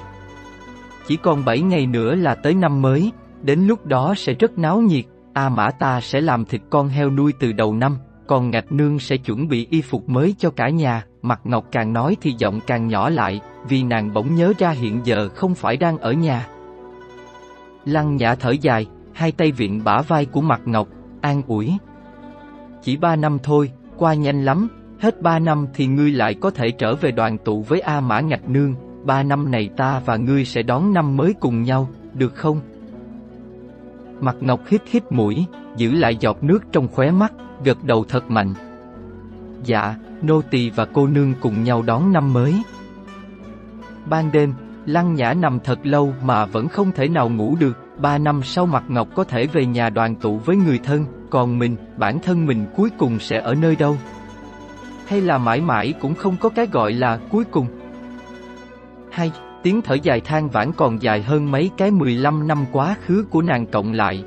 Chỉ 1.08 1.16
còn 1.16 1.46
7 1.46 1.62
ngày 1.62 1.86
nữa 1.86 2.16
là 2.16 2.36
tới 2.36 2.54
năm 2.54 2.82
mới, 2.82 3.12
đến 3.42 3.68
lúc 3.68 3.86
đó 3.86 4.14
sẽ 4.18 4.34
rất 4.34 4.58
náo 4.58 4.82
nhiệt, 4.82 5.06
A 5.34 5.50
Mã 5.50 5.70
ta 5.72 6.02
sẽ 6.02 6.22
làm 6.22 6.46
thịt 6.46 6.62
con 6.70 6.88
heo 6.88 7.10
nuôi 7.10 7.34
từ 7.40 7.52
đầu 7.52 7.74
năm, 7.74 7.98
còn 8.30 8.50
Ngạch 8.50 8.72
Nương 8.72 9.00
sẽ 9.00 9.18
chuẩn 9.18 9.48
bị 9.48 9.68
y 9.70 9.81
phục 9.81 10.10
mới 10.10 10.36
cho 10.38 10.50
cả 10.50 10.70
nhà. 10.70 11.06
Mặt 11.22 11.42
Ngọc 11.44 11.66
càng 11.72 11.94
nói 11.94 12.18
thì 12.22 12.36
giọng 12.38 12.60
càng 12.68 12.88
nhỏ 12.88 13.10
lại, 13.10 13.42
vì 13.68 13.84
nàng 13.84 14.14
bỗng 14.14 14.36
nhớ 14.36 14.54
ra 14.58 14.70
hiện 14.70 15.02
giờ 15.04 15.30
không 15.30 15.56
phải 15.56 15.78
đang 15.78 15.98
ở 15.98 16.12
nhà. 16.12 16.48
Lăng 17.86 18.16
nhã 18.16 18.36
thở 18.36 18.52
dài, 18.52 18.86
hai 19.14 19.31
tay 19.31 19.52
viện 19.52 19.81
bả 19.84 20.02
vai 20.02 20.26
của 20.26 20.42
Mặt 20.42 20.62
Ngọc, 20.66 20.88
an 21.22 21.42
ủi. 21.48 21.74
Chỉ 22.84 22.98
ba 22.98 23.16
năm 23.16 23.38
thôi, 23.44 23.72
qua 23.98 24.14
nhanh 24.14 24.46
lắm, 24.46 24.68
hết 25.00 25.22
ba 25.22 25.40
năm 25.40 25.68
thì 25.74 25.88
ngươi 25.88 26.12
lại 26.12 26.34
có 26.34 26.50
thể 26.50 26.72
trở 26.72 26.96
về 26.96 27.12
đoàn 27.12 27.38
tụ 27.38 27.62
với 27.62 27.80
A 27.80 28.00
Mã 28.00 28.20
Ngạch 28.20 28.50
Nương, 28.50 28.76
ba 29.06 29.24
năm 29.24 29.52
này 29.52 29.70
ta 29.78 30.02
và 30.06 30.18
ngươi 30.18 30.46
sẽ 30.46 30.64
đón 30.64 30.94
năm 30.94 31.18
mới 31.18 31.34
cùng 31.40 31.64
nhau, 31.64 31.90
được 32.14 32.36
không? 32.36 32.62
Mặt 34.22 34.36
Ngọc 34.40 34.60
hít 34.68 34.81
hít 34.88 35.12
mũi, 35.12 35.46
giữ 35.78 35.92
lại 35.92 36.16
giọt 36.16 36.44
nước 36.44 36.64
trong 36.72 36.88
khóe 36.88 37.12
mắt, 37.12 37.34
gật 37.64 37.84
đầu 37.84 38.06
thật 38.10 38.32
mạnh. 38.32 38.54
Dạ, 39.64 39.96
nô 40.22 40.42
tỳ 40.42 40.70
và 40.70 40.86
cô 40.86 41.08
nương 41.08 41.34
cùng 41.42 41.64
nhau 41.64 41.82
đón 41.82 42.14
năm 42.14 42.34
mới. 42.34 42.62
Ban 44.06 44.32
đêm, 44.32 44.54
Lăng 44.86 45.16
Nhã 45.16 45.34
nằm 45.34 45.60
thật 45.60 45.80
lâu 45.84 46.14
mà 46.24 46.46
vẫn 46.46 46.68
không 46.68 46.92
thể 46.92 47.08
nào 47.08 47.30
ngủ 47.30 47.56
được, 47.60 47.78
ba 47.98 48.18
năm 48.18 48.42
sau 48.44 48.66
Mặt 48.66 48.84
Ngọc 48.88 49.08
có 49.16 49.24
thể 49.24 49.46
về 49.46 49.66
nhà 49.66 49.90
đoàn 49.90 50.16
tụ 50.16 50.38
với 50.38 50.56
người 50.56 50.80
thân, 50.84 51.06
còn 51.30 51.60
mình, 51.60 51.76
bản 51.98 52.20
thân 52.20 52.46
mình 52.46 52.66
cuối 52.76 52.90
cùng 52.98 53.20
sẽ 53.20 53.40
ở 53.42 53.56
nơi 53.56 53.76
đâu? 53.76 53.98
Hay 55.08 55.22
là 55.22 55.38
mãi 55.38 55.62
mãi 55.62 55.94
cũng 56.02 56.16
không 56.16 56.38
có 56.38 56.50
cái 56.50 56.68
gọi 56.68 56.94
là 56.94 57.19
cuối 57.30 57.44
cùng? 57.52 57.68
Hay, 59.12 59.31
tiếng 59.64 59.81
thở 59.81 59.94
dài 59.94 60.22
than 60.22 60.50
vãn 60.50 60.72
còn 60.72 61.02
dài 61.02 61.22
hơn 61.22 61.52
mấy 61.52 61.72
cái 61.78 61.92
15 61.92 62.48
năm 62.48 62.66
quá 62.72 62.95
khứ 63.06 63.26
của 63.30 63.42
nàng 63.42 63.66
cộng 63.66 63.94
lại. 63.94 64.24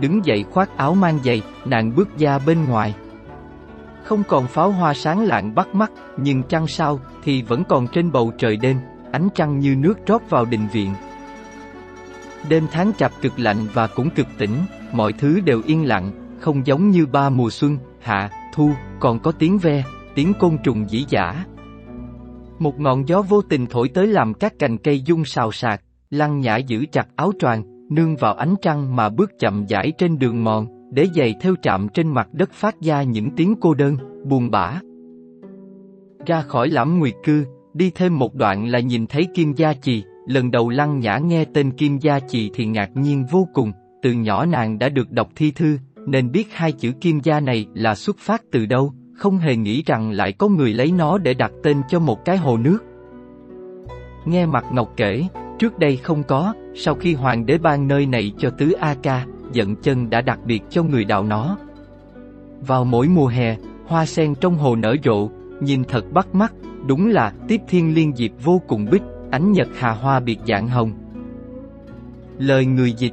Đứng 0.00 0.24
dậy 0.24 0.44
khoác 0.50 0.76
áo 0.76 0.94
mang 0.94 1.18
giày, 1.24 1.42
nàng 1.64 1.94
bước 1.96 2.18
ra 2.18 2.38
bên 2.46 2.64
ngoài. 2.64 2.94
Không 4.04 4.22
còn 4.28 4.46
pháo 4.46 4.70
hoa 4.70 4.94
sáng 4.94 5.24
lạng 5.24 5.54
bắt 5.54 5.74
mắt, 5.74 5.92
nhưng 6.16 6.42
trăng 6.42 6.66
sao 6.66 7.00
thì 7.24 7.42
vẫn 7.42 7.64
còn 7.68 7.86
trên 7.86 8.12
bầu 8.12 8.32
trời 8.38 8.56
đêm, 8.56 8.76
ánh 9.12 9.28
trăng 9.34 9.58
như 9.58 9.76
nước 9.76 10.06
rót 10.06 10.30
vào 10.30 10.44
đình 10.44 10.68
viện. 10.72 10.94
Đêm 12.48 12.66
tháng 12.72 12.92
chạp 12.98 13.12
cực 13.20 13.38
lạnh 13.38 13.66
và 13.74 13.86
cũng 13.86 14.10
cực 14.10 14.26
tĩnh, 14.38 14.56
mọi 14.92 15.12
thứ 15.12 15.40
đều 15.40 15.62
yên 15.66 15.88
lặng, 15.88 16.36
không 16.40 16.66
giống 16.66 16.90
như 16.90 17.06
ba 17.06 17.30
mùa 17.30 17.50
xuân, 17.50 17.78
hạ, 18.00 18.30
thu, 18.54 18.70
còn 19.00 19.18
có 19.18 19.32
tiếng 19.32 19.58
ve, 19.58 19.84
tiếng 20.14 20.32
côn 20.40 20.58
trùng 20.64 20.90
dĩ 20.90 21.04
dã. 21.08 21.44
Một 22.58 22.80
ngọn 22.80 23.08
gió 23.08 23.22
vô 23.22 23.42
tình 23.42 23.66
thổi 23.66 23.88
tới 23.88 24.06
làm 24.06 24.34
các 24.34 24.58
cành 24.58 24.78
cây 24.78 25.02
rung 25.06 25.24
xào 25.24 25.52
xạc, 25.52 25.82
lăng 26.10 26.40
nhã 26.40 26.56
giữ 26.56 26.84
chặt 26.92 27.06
áo 27.16 27.32
choàng, 27.38 27.71
nương 27.94 28.16
vào 28.16 28.34
ánh 28.34 28.54
trăng 28.62 28.96
mà 28.96 29.08
bước 29.08 29.30
chậm 29.38 29.66
rãi 29.66 29.92
trên 29.98 30.18
đường 30.18 30.44
mòn, 30.44 30.66
để 30.90 31.06
giày 31.14 31.34
theo 31.40 31.54
chạm 31.62 31.88
trên 31.88 32.08
mặt 32.08 32.28
đất 32.32 32.52
phát 32.52 32.80
ra 32.80 33.02
những 33.02 33.30
tiếng 33.36 33.54
cô 33.60 33.74
đơn, 33.74 33.96
buồn 34.24 34.50
bã. 34.50 34.80
Ra 36.26 36.42
khỏi 36.42 36.68
lãm 36.68 36.98
nguyệt 36.98 37.14
cư, 37.24 37.44
đi 37.74 37.90
thêm 37.94 38.18
một 38.18 38.34
đoạn 38.34 38.66
là 38.66 38.78
nhìn 38.78 39.06
thấy 39.06 39.26
Kim 39.34 39.52
Gia 39.52 39.72
Trì, 39.72 40.04
lần 40.26 40.50
đầu 40.50 40.68
lăng 40.68 41.00
nhã 41.00 41.18
nghe 41.18 41.44
tên 41.44 41.70
Kim 41.70 41.98
Gia 41.98 42.18
Trì 42.18 42.50
thì 42.54 42.66
ngạc 42.66 42.90
nhiên 42.94 43.24
vô 43.30 43.48
cùng, 43.54 43.72
từ 44.02 44.12
nhỏ 44.12 44.46
nàng 44.46 44.78
đã 44.78 44.88
được 44.88 45.10
đọc 45.10 45.28
thi 45.36 45.50
thư, 45.50 45.78
nên 46.06 46.30
biết 46.30 46.48
hai 46.52 46.72
chữ 46.72 46.92
Kim 47.00 47.20
Gia 47.22 47.40
này 47.40 47.66
là 47.74 47.94
xuất 47.94 48.16
phát 48.18 48.42
từ 48.52 48.66
đâu, 48.66 48.92
không 49.14 49.38
hề 49.38 49.56
nghĩ 49.56 49.82
rằng 49.82 50.10
lại 50.10 50.32
có 50.32 50.48
người 50.48 50.74
lấy 50.74 50.92
nó 50.92 51.18
để 51.18 51.34
đặt 51.34 51.52
tên 51.62 51.76
cho 51.88 52.00
một 52.00 52.24
cái 52.24 52.36
hồ 52.36 52.56
nước. 52.56 52.78
Nghe 54.24 54.46
mặt 54.46 54.64
Ngọc 54.72 54.92
kể, 54.96 55.24
trước 55.58 55.78
đây 55.78 55.96
không 55.96 56.22
có, 56.22 56.54
sau 56.74 56.94
khi 56.94 57.14
hoàng 57.14 57.46
đế 57.46 57.58
ban 57.58 57.88
nơi 57.88 58.06
này 58.06 58.32
cho 58.38 58.50
tứ 58.50 58.72
A 58.72 58.94
Ca, 59.02 59.26
dẫn 59.52 59.76
chân 59.76 60.10
đã 60.10 60.20
đặc 60.20 60.38
biệt 60.44 60.62
cho 60.70 60.82
người 60.82 61.04
đào 61.04 61.24
nó. 61.24 61.56
Vào 62.60 62.84
mỗi 62.84 63.08
mùa 63.08 63.26
hè, 63.26 63.56
hoa 63.86 64.06
sen 64.06 64.34
trong 64.34 64.56
hồ 64.56 64.76
nở 64.76 64.96
rộ, 65.04 65.28
nhìn 65.60 65.84
thật 65.84 66.04
bắt 66.12 66.34
mắt, 66.34 66.52
đúng 66.86 67.08
là 67.08 67.32
tiếp 67.48 67.60
thiên 67.68 67.94
liên 67.94 68.12
diệp 68.16 68.30
vô 68.44 68.62
cùng 68.68 68.86
bích, 68.90 69.02
ánh 69.30 69.52
nhật 69.52 69.68
hà 69.78 69.90
hoa 69.90 70.20
biệt 70.20 70.38
dạng 70.48 70.68
hồng. 70.68 70.92
Lời 72.38 72.66
người 72.66 72.92
dịch 72.92 73.12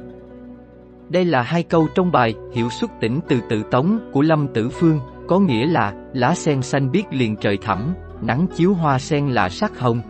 Đây 1.08 1.24
là 1.24 1.42
hai 1.42 1.62
câu 1.62 1.88
trong 1.94 2.12
bài 2.12 2.34
Hiệu 2.54 2.70
xuất 2.70 2.90
tỉnh 3.00 3.20
từ 3.28 3.40
tự 3.48 3.62
tống 3.70 3.98
của 4.12 4.22
Lâm 4.22 4.46
Tử 4.54 4.68
Phương, 4.68 5.00
có 5.28 5.38
nghĩa 5.38 5.66
là 5.66 5.94
lá 6.12 6.34
sen 6.34 6.62
xanh 6.62 6.90
biết 6.90 7.04
liền 7.10 7.36
trời 7.36 7.58
thẳm, 7.62 7.94
nắng 8.22 8.46
chiếu 8.56 8.74
hoa 8.74 8.98
sen 8.98 9.28
là 9.28 9.48
sắc 9.48 9.78
hồng. 9.78 10.00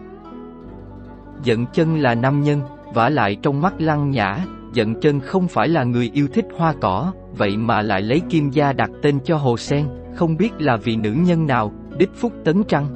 Giận 1.42 1.66
chân 1.72 1.96
là 1.98 2.14
nam 2.14 2.42
nhân, 2.42 2.60
vả 2.94 3.08
lại 3.08 3.36
trong 3.42 3.60
mắt 3.60 3.74
lăng 3.78 4.10
nhã, 4.10 4.44
giận 4.72 5.00
chân 5.00 5.20
không 5.20 5.48
phải 5.48 5.68
là 5.68 5.84
người 5.84 6.10
yêu 6.14 6.28
thích 6.32 6.46
hoa 6.56 6.74
cỏ, 6.80 7.12
vậy 7.36 7.56
mà 7.56 7.82
lại 7.82 8.02
lấy 8.02 8.20
kim 8.28 8.50
gia 8.50 8.72
đặt 8.72 8.90
tên 9.02 9.18
cho 9.24 9.36
hồ 9.36 9.56
sen, 9.56 9.88
không 10.14 10.36
biết 10.36 10.50
là 10.58 10.76
vì 10.76 10.96
nữ 10.96 11.12
nhân 11.12 11.46
nào, 11.46 11.72
đích 11.98 12.10
phúc 12.14 12.32
tấn 12.44 12.62
trăng. 12.64 12.86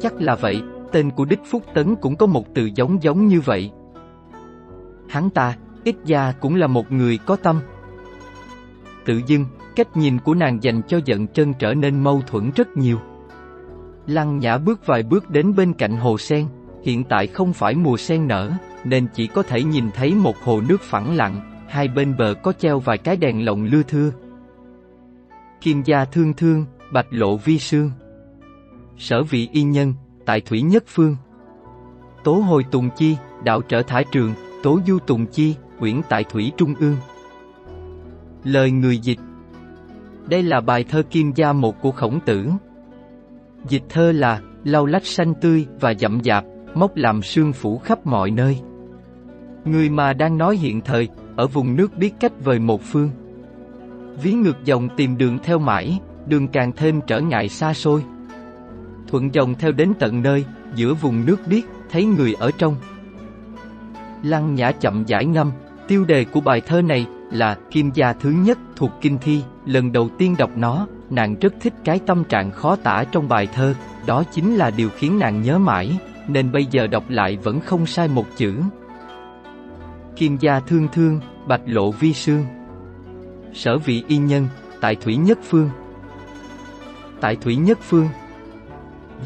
Chắc 0.00 0.20
là 0.20 0.34
vậy, 0.34 0.62
tên 0.92 1.10
của 1.10 1.24
đích 1.24 1.40
phúc 1.50 1.62
tấn 1.74 1.96
cũng 1.96 2.16
có 2.16 2.26
một 2.26 2.54
từ 2.54 2.70
giống 2.74 3.02
giống 3.02 3.26
như 3.26 3.40
vậy. 3.40 3.70
Hắn 5.08 5.30
ta, 5.30 5.56
ít 5.84 5.96
gia 6.04 6.32
cũng 6.32 6.54
là 6.54 6.66
một 6.66 6.92
người 6.92 7.18
có 7.26 7.36
tâm. 7.36 7.60
Tự 9.04 9.20
dưng, 9.26 9.44
cách 9.76 9.96
nhìn 9.96 10.18
của 10.18 10.34
nàng 10.34 10.62
dành 10.62 10.82
cho 10.88 11.00
giận 11.04 11.26
chân 11.26 11.54
trở 11.54 11.74
nên 11.74 12.04
mâu 12.04 12.22
thuẫn 12.26 12.50
rất 12.56 12.76
nhiều. 12.76 12.98
Lăng 14.06 14.38
nhã 14.38 14.58
bước 14.58 14.86
vài 14.86 15.02
bước 15.02 15.30
đến 15.30 15.54
bên 15.56 15.72
cạnh 15.72 15.96
hồ 15.96 16.18
sen, 16.18 16.46
hiện 16.82 17.04
tại 17.04 17.26
không 17.26 17.52
phải 17.52 17.74
mùa 17.74 17.96
sen 17.96 18.28
nở, 18.28 18.50
nên 18.84 19.06
chỉ 19.14 19.26
có 19.26 19.42
thể 19.42 19.62
nhìn 19.62 19.90
thấy 19.94 20.14
một 20.14 20.36
hồ 20.44 20.60
nước 20.60 20.80
phẳng 20.82 21.16
lặng, 21.16 21.64
hai 21.68 21.88
bên 21.88 22.16
bờ 22.16 22.34
có 22.42 22.52
treo 22.52 22.78
vài 22.78 22.98
cái 22.98 23.16
đèn 23.16 23.44
lồng 23.44 23.64
lưa 23.64 23.82
thưa. 23.82 24.12
Kim 25.60 25.82
gia 25.82 26.04
thương 26.04 26.32
thương, 26.32 26.66
bạch 26.92 27.06
lộ 27.10 27.36
vi 27.36 27.58
sương. 27.58 27.90
Sở 28.98 29.22
vị 29.22 29.48
y 29.52 29.62
nhân, 29.62 29.94
tại 30.26 30.40
thủy 30.40 30.62
nhất 30.62 30.84
phương. 30.86 31.16
Tố 32.24 32.32
hồi 32.32 32.64
tùng 32.70 32.90
chi, 32.96 33.16
đạo 33.44 33.62
trở 33.62 33.82
thả 33.82 34.02
trường, 34.12 34.34
tố 34.62 34.80
du 34.86 34.98
tùng 34.98 35.26
chi, 35.26 35.54
uyển 35.80 36.00
tại 36.08 36.24
thủy 36.24 36.52
trung 36.56 36.74
ương. 36.80 36.96
Lời 38.44 38.70
người 38.70 38.98
dịch 38.98 39.18
Đây 40.28 40.42
là 40.42 40.60
bài 40.60 40.84
thơ 40.84 41.02
kim 41.10 41.32
gia 41.34 41.52
một 41.52 41.82
của 41.82 41.90
khổng 41.90 42.20
tử. 42.20 42.48
Dịch 43.68 43.82
thơ 43.88 44.12
là, 44.12 44.40
lau 44.64 44.86
lách 44.86 45.06
xanh 45.06 45.34
tươi 45.40 45.66
và 45.80 45.94
dậm 45.94 46.20
dạp, 46.24 46.44
mốc 46.74 46.96
làm 46.96 47.22
sương 47.22 47.52
phủ 47.52 47.78
khắp 47.78 48.06
mọi 48.06 48.30
nơi. 48.30 48.60
Người 49.64 49.90
mà 49.90 50.12
đang 50.12 50.38
nói 50.38 50.56
hiện 50.56 50.80
thời, 50.80 51.08
ở 51.36 51.46
vùng 51.46 51.76
nước 51.76 51.96
biết 51.96 52.14
cách 52.20 52.32
vời 52.44 52.58
một 52.58 52.82
phương. 52.82 53.10
Ví 54.22 54.32
ngược 54.32 54.64
dòng 54.64 54.88
tìm 54.96 55.18
đường 55.18 55.38
theo 55.42 55.58
mãi, 55.58 56.00
đường 56.26 56.48
càng 56.48 56.72
thêm 56.72 57.00
trở 57.06 57.20
ngại 57.20 57.48
xa 57.48 57.74
xôi. 57.74 58.04
Thuận 59.08 59.34
dòng 59.34 59.54
theo 59.54 59.72
đến 59.72 59.92
tận 59.98 60.22
nơi, 60.22 60.44
giữa 60.74 60.94
vùng 60.94 61.26
nước 61.26 61.36
biết, 61.46 61.66
thấy 61.90 62.04
người 62.04 62.34
ở 62.38 62.50
trong. 62.58 62.76
Lăng 64.22 64.54
Nhã 64.54 64.72
chậm 64.72 65.04
giải 65.06 65.24
ngâm, 65.24 65.52
tiêu 65.88 66.04
đề 66.04 66.24
của 66.24 66.40
bài 66.40 66.60
thơ 66.60 66.82
này 66.82 67.06
là 67.32 67.58
Kim 67.70 67.90
gia 67.94 68.12
thứ 68.12 68.30
nhất 68.30 68.58
thuộc 68.76 68.90
Kinh 69.00 69.18
Thi, 69.18 69.42
lần 69.66 69.92
đầu 69.92 70.08
tiên 70.18 70.34
đọc 70.38 70.50
nó, 70.56 70.86
nàng 71.10 71.34
rất 71.40 71.54
thích 71.60 71.74
cái 71.84 72.00
tâm 72.06 72.24
trạng 72.24 72.50
khó 72.50 72.76
tả 72.76 73.04
trong 73.12 73.28
bài 73.28 73.48
thơ, 73.54 73.74
đó 74.06 74.24
chính 74.32 74.56
là 74.56 74.70
điều 74.70 74.88
khiến 74.96 75.18
nàng 75.18 75.42
nhớ 75.42 75.58
mãi, 75.58 75.98
nên 76.28 76.52
bây 76.52 76.64
giờ 76.64 76.86
đọc 76.86 77.04
lại 77.08 77.36
vẫn 77.36 77.60
không 77.60 77.86
sai 77.86 78.08
một 78.08 78.26
chữ. 78.36 78.54
Kim 80.20 80.36
gia 80.40 80.60
thương 80.60 80.88
thương, 80.92 81.20
bạch 81.46 81.60
lộ 81.66 81.90
vi 81.90 82.12
sương. 82.12 82.44
Sở 83.54 83.78
vị 83.78 84.04
y 84.08 84.16
nhân, 84.16 84.48
tại 84.80 84.96
Thủy 84.96 85.16
Nhất 85.16 85.38
Phương. 85.48 85.70
Tại 87.20 87.36
Thủy 87.36 87.56
Nhất 87.56 87.78
Phương. 87.82 88.08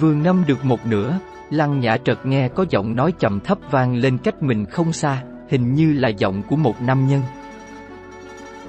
vương 0.01 0.23
năm 0.23 0.45
được 0.47 0.65
một 0.65 0.87
nửa, 0.87 1.19
Lăng 1.51 1.81
Nhã 1.81 1.97
trật 1.97 2.27
nghe 2.27 2.49
có 2.49 2.65
giọng 2.71 2.97
nói 2.97 3.13
trầm 3.19 3.41
thấp 3.41 3.59
vang 3.71 3.95
lên 3.95 4.19
cách 4.19 4.43
mình 4.43 4.67
không 4.67 4.93
xa, 4.93 5.23
hình 5.49 5.75
như 5.75 5.93
là 5.93 6.09
giọng 6.09 6.43
của 6.43 6.57
một 6.57 6.83
nam 6.83 7.09
nhân. 7.09 7.23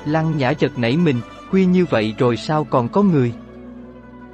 Lăng 0.05 0.37
Nhã 0.37 0.53
chợt 0.53 0.79
nảy 0.79 0.97
mình, 0.97 1.21
khuya 1.49 1.65
như 1.65 1.85
vậy 1.85 2.13
rồi 2.17 2.37
sao 2.37 2.63
còn 2.63 2.89
có 2.89 3.01
người? 3.03 3.33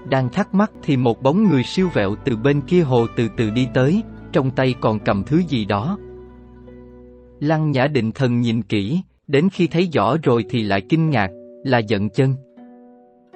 Đang 0.10 0.30
thắc 0.30 0.54
mắc 0.54 0.72
thì 0.84 0.98
một 0.98 1.22
bóng 1.22 1.50
người 1.50 1.64
siêu 1.64 1.90
vẹo 1.94 2.16
từ 2.26 2.36
bên 2.36 2.62
kia 2.62 2.82
hồ 2.82 3.08
từ 3.16 3.28
từ 3.38 3.50
đi 3.50 3.68
tới, 3.74 4.04
trong 4.32 4.52
tay 4.52 4.76
còn 4.82 5.00
cầm 5.00 5.24
thứ 5.24 5.38
gì 5.38 5.66
đó. 5.66 5.98
Lăng 7.42 7.72
Nhã 7.72 7.88
định 7.88 8.12
thần 8.12 8.42
nhìn 8.42 8.62
kỹ, 8.62 9.02
đến 9.28 9.50
khi 9.52 9.68
thấy 9.68 9.90
rõ 9.94 10.18
rồi 10.24 10.46
thì 10.50 10.64
lại 10.64 10.82
kinh 10.90 11.10
ngạc, 11.10 11.30
là 11.64 11.78
giận 11.78 12.10
chân. 12.10 12.36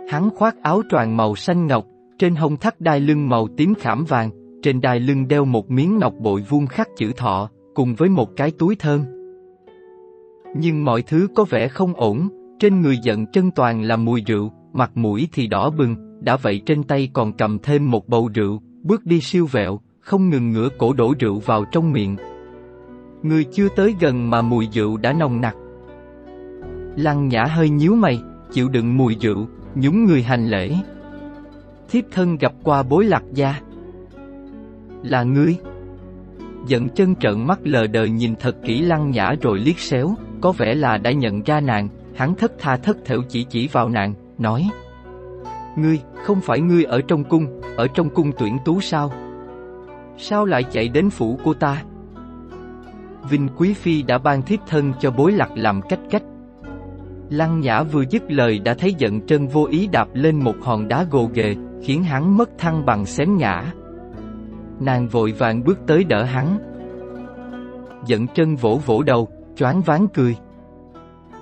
Hắn 0.09 0.29
khoác 0.29 0.55
áo 0.63 0.81
choàng 0.89 1.17
màu 1.17 1.35
xanh 1.35 1.67
ngọc, 1.67 1.85
trên 2.19 2.35
hông 2.35 2.57
thắt 2.57 2.81
đai 2.81 2.99
lưng 2.99 3.29
màu 3.29 3.47
tím 3.57 3.73
khảm 3.75 4.05
vàng, 4.05 4.29
trên 4.63 4.81
đai 4.81 4.99
lưng 4.99 5.27
đeo 5.27 5.45
một 5.45 5.71
miếng 5.71 5.97
ngọc 5.97 6.13
bội 6.19 6.41
vuông 6.49 6.67
khắc 6.67 6.87
chữ 6.97 7.11
thọ, 7.17 7.49
cùng 7.75 7.95
với 7.95 8.09
một 8.09 8.29
cái 8.35 8.51
túi 8.51 8.75
thơm. 8.75 9.01
Nhưng 10.57 10.85
mọi 10.85 11.01
thứ 11.01 11.27
có 11.35 11.43
vẻ 11.43 11.67
không 11.67 11.93
ổn, 11.93 12.27
trên 12.59 12.81
người 12.81 12.97
giận 13.03 13.25
chân 13.25 13.51
toàn 13.51 13.81
là 13.81 13.95
mùi 13.95 14.21
rượu, 14.27 14.51
mặt 14.73 14.97
mũi 14.97 15.27
thì 15.33 15.47
đỏ 15.47 15.69
bừng, 15.69 15.95
đã 16.21 16.37
vậy 16.37 16.61
trên 16.65 16.83
tay 16.83 17.09
còn 17.13 17.33
cầm 17.33 17.59
thêm 17.59 17.91
một 17.91 18.07
bầu 18.07 18.29
rượu, 18.33 18.61
bước 18.83 19.05
đi 19.05 19.21
siêu 19.21 19.45
vẹo, 19.51 19.79
không 19.99 20.29
ngừng 20.29 20.51
ngửa 20.51 20.69
cổ 20.77 20.93
đổ 20.93 21.13
rượu 21.19 21.39
vào 21.39 21.65
trong 21.71 21.91
miệng. 21.91 22.15
Người 23.25 23.43
chưa 23.43 23.69
tới 23.75 23.95
gần 23.99 24.29
mà 24.29 24.41
mùi 24.41 24.67
rượu 24.71 24.97
đã 24.97 25.13
nồng 25.13 25.41
nặc. 25.41 25.55
Lăng 26.95 27.27
nhã 27.27 27.43
hơi 27.43 27.69
nhíu 27.69 27.95
mày, 27.95 28.19
chịu 28.51 28.69
đựng 28.69 28.97
mùi 28.97 29.15
rượu, 29.21 29.47
nhúng 29.75 30.05
người 30.05 30.23
hành 30.23 30.47
lễ. 30.47 30.71
Thiếp 31.89 32.03
thân 32.11 32.37
gặp 32.37 32.53
qua 32.63 32.83
bối 32.83 33.05
lạc 33.05 33.23
gia. 33.33 33.55
Là 35.03 35.23
ngươi? 35.23 35.55
Giận 36.67 36.89
chân 36.89 37.15
trợn 37.15 37.47
mắt 37.47 37.59
lờ 37.63 37.87
đờ 37.87 38.05
nhìn 38.05 38.35
thật 38.39 38.55
kỹ 38.63 38.81
lăng 38.81 39.11
nhã 39.11 39.33
rồi 39.41 39.59
liếc 39.59 39.79
xéo, 39.79 40.15
có 40.41 40.51
vẻ 40.51 40.75
là 40.75 40.97
đã 40.97 41.11
nhận 41.11 41.43
ra 41.43 41.59
nàng, 41.59 41.89
hắn 42.15 42.35
thất 42.35 42.51
tha 42.59 42.77
thất 42.77 42.97
thểu 43.05 43.21
chỉ 43.29 43.43
chỉ 43.43 43.67
vào 43.71 43.89
nàng, 43.89 44.13
nói 44.37 44.69
Ngươi, 45.77 45.99
không 46.23 46.41
phải 46.41 46.59
ngươi 46.59 46.83
ở 46.83 47.01
trong 47.07 47.23
cung, 47.23 47.61
ở 47.77 47.87
trong 47.87 48.09
cung 48.09 48.31
tuyển 48.39 48.57
tú 48.65 48.81
sao? 48.81 49.11
Sao 50.17 50.45
lại 50.45 50.63
chạy 50.71 50.89
đến 50.89 51.09
phủ 51.09 51.39
của 51.43 51.53
ta? 51.53 51.83
Vinh 53.29 53.47
Quý 53.57 53.73
Phi 53.73 54.03
đã 54.03 54.17
ban 54.17 54.41
thiếp 54.41 54.59
thân 54.67 54.93
cho 54.99 55.11
bối 55.11 55.31
lạc 55.31 55.49
làm 55.55 55.81
cách 55.81 55.99
cách. 56.09 56.23
Lăng 57.29 57.59
Nhã 57.59 57.83
vừa 57.83 58.03
dứt 58.09 58.23
lời 58.31 58.59
đã 58.59 58.73
thấy 58.73 58.93
giận 58.97 59.21
chân 59.21 59.47
vô 59.47 59.65
ý 59.65 59.87
đạp 59.87 60.07
lên 60.13 60.39
một 60.39 60.55
hòn 60.61 60.87
đá 60.87 61.05
gồ 61.11 61.29
ghề, 61.33 61.55
khiến 61.83 62.03
hắn 62.03 62.37
mất 62.37 62.49
thăng 62.57 62.85
bằng 62.85 63.05
xém 63.05 63.37
ngã. 63.37 63.73
Nàng 64.79 65.07
vội 65.07 65.31
vàng 65.31 65.63
bước 65.63 65.79
tới 65.87 66.03
đỡ 66.03 66.23
hắn. 66.23 66.57
Giận 68.05 68.27
chân 68.27 68.55
vỗ 68.55 68.79
vỗ 68.85 69.03
đầu, 69.03 69.27
choáng 69.55 69.81
váng 69.81 70.07
cười. 70.13 70.35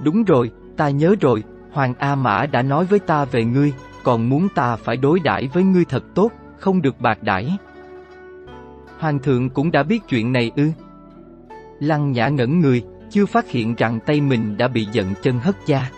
Đúng 0.03 0.23
rồi, 0.23 0.51
ta 0.77 0.89
nhớ 0.89 1.15
rồi, 1.21 1.43
Hoàng 1.71 1.93
A 1.97 2.15
Mã 2.15 2.45
đã 2.45 2.61
nói 2.61 2.85
với 2.85 2.99
ta 2.99 3.25
về 3.25 3.45
ngươi, 3.45 3.73
còn 4.03 4.29
muốn 4.29 4.47
ta 4.55 4.75
phải 4.75 4.97
đối 4.97 5.19
đãi 5.19 5.49
với 5.53 5.63
ngươi 5.63 5.85
thật 5.85 6.03
tốt, 6.15 6.31
không 6.59 6.81
được 6.81 7.01
bạc 7.01 7.23
đãi. 7.23 7.57
Hoàng 8.99 9.19
thượng 9.19 9.49
cũng 9.49 9.71
đã 9.71 9.83
biết 9.83 10.03
chuyện 10.09 10.31
này 10.31 10.51
ư? 10.55 10.69
Lăng 11.83 12.11
nhã 12.11 12.27
ngẩn 12.27 12.59
người, 12.59 12.83
chưa 13.09 13.25
phát 13.25 13.49
hiện 13.49 13.75
rằng 13.75 13.99
tay 14.05 14.21
mình 14.21 14.57
đã 14.57 14.67
bị 14.67 14.87
giận 14.91 15.13
chân 15.21 15.39
hất 15.39 15.55
da. 15.65 15.89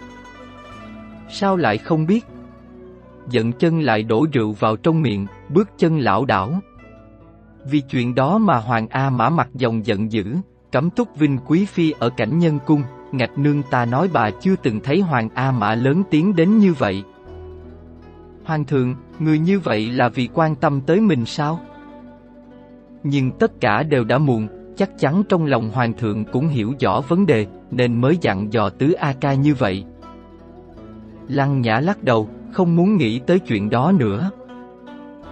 Sao 1.30 1.58
lại 1.58 1.78
không 1.78 2.06
biết? 2.06 2.26
Giận 3.30 3.52
chân 3.52 3.82
lại 3.82 4.04
đổ 4.04 4.26
rượu 4.34 4.52
vào 4.52 4.78
trong 4.78 5.02
miệng, 5.02 5.28
bước 5.50 5.70
chân 5.78 6.00
lão 6.00 6.26
đảo. 6.26 6.60
Vì 7.66 7.82
chuyện 7.82 8.16
đó 8.16 8.38
mà 8.38 8.58
Hoàng 8.58 8.88
A 8.88 9.10
Mã 9.10 9.30
mặt 9.30 9.50
dòng 9.54 9.86
giận 9.86 10.12
dữ, 10.12 10.36
cấm 10.72 10.90
túc 10.90 11.16
Vinh 11.16 11.38
Quý 11.46 11.66
Phi 11.66 11.94
ở 12.00 12.10
cảnh 12.10 12.40
nhân 12.40 12.60
cung, 12.66 12.82
ngạch 13.12 13.38
nương 13.38 13.64
ta 13.64 13.86
nói 13.86 14.10
bà 14.14 14.30
chưa 14.30 14.56
từng 14.64 14.80
thấy 14.84 15.02
Hoàng 15.02 15.30
A 15.34 15.52
Mã 15.52 15.76
lớn 15.76 16.04
tiếng 16.10 16.36
đến 16.36 16.58
như 16.58 16.74
vậy. 16.74 17.04
Hoàng 18.44 18.66
thượng, 18.66 18.96
người 19.20 19.40
như 19.40 19.60
vậy 19.60 19.92
là 19.92 20.10
vì 20.10 20.30
quan 20.34 20.56
tâm 20.56 20.82
tới 20.82 21.02
mình 21.02 21.26
sao? 21.26 21.60
Nhưng 23.04 23.32
tất 23.32 23.62
cả 23.62 23.84
đều 23.84 24.04
đã 24.04 24.18
muộn, 24.18 24.48
chắc 24.78 25.00
chắn 25.00 25.24
trong 25.30 25.46
lòng 25.46 25.70
Hoàng 25.70 25.94
thượng 25.94 26.26
cũng 26.26 26.48
hiểu 26.48 26.74
rõ 26.80 27.02
vấn 27.02 27.26
đề, 27.26 27.46
nên 27.72 28.02
mới 28.02 28.18
dặn 28.22 28.54
dò 28.54 28.70
tứ 28.70 28.92
A 28.92 29.14
ca 29.22 29.34
như 29.34 29.56
vậy. 29.56 29.86
Lăng 31.28 31.62
Nhã 31.62 31.80
lắc 31.80 32.04
đầu, 32.04 32.30
không 32.54 32.76
muốn 32.76 32.98
nghĩ 32.98 33.20
tới 33.20 33.40
chuyện 33.40 33.70
đó 33.70 33.92
nữa. 33.92 34.32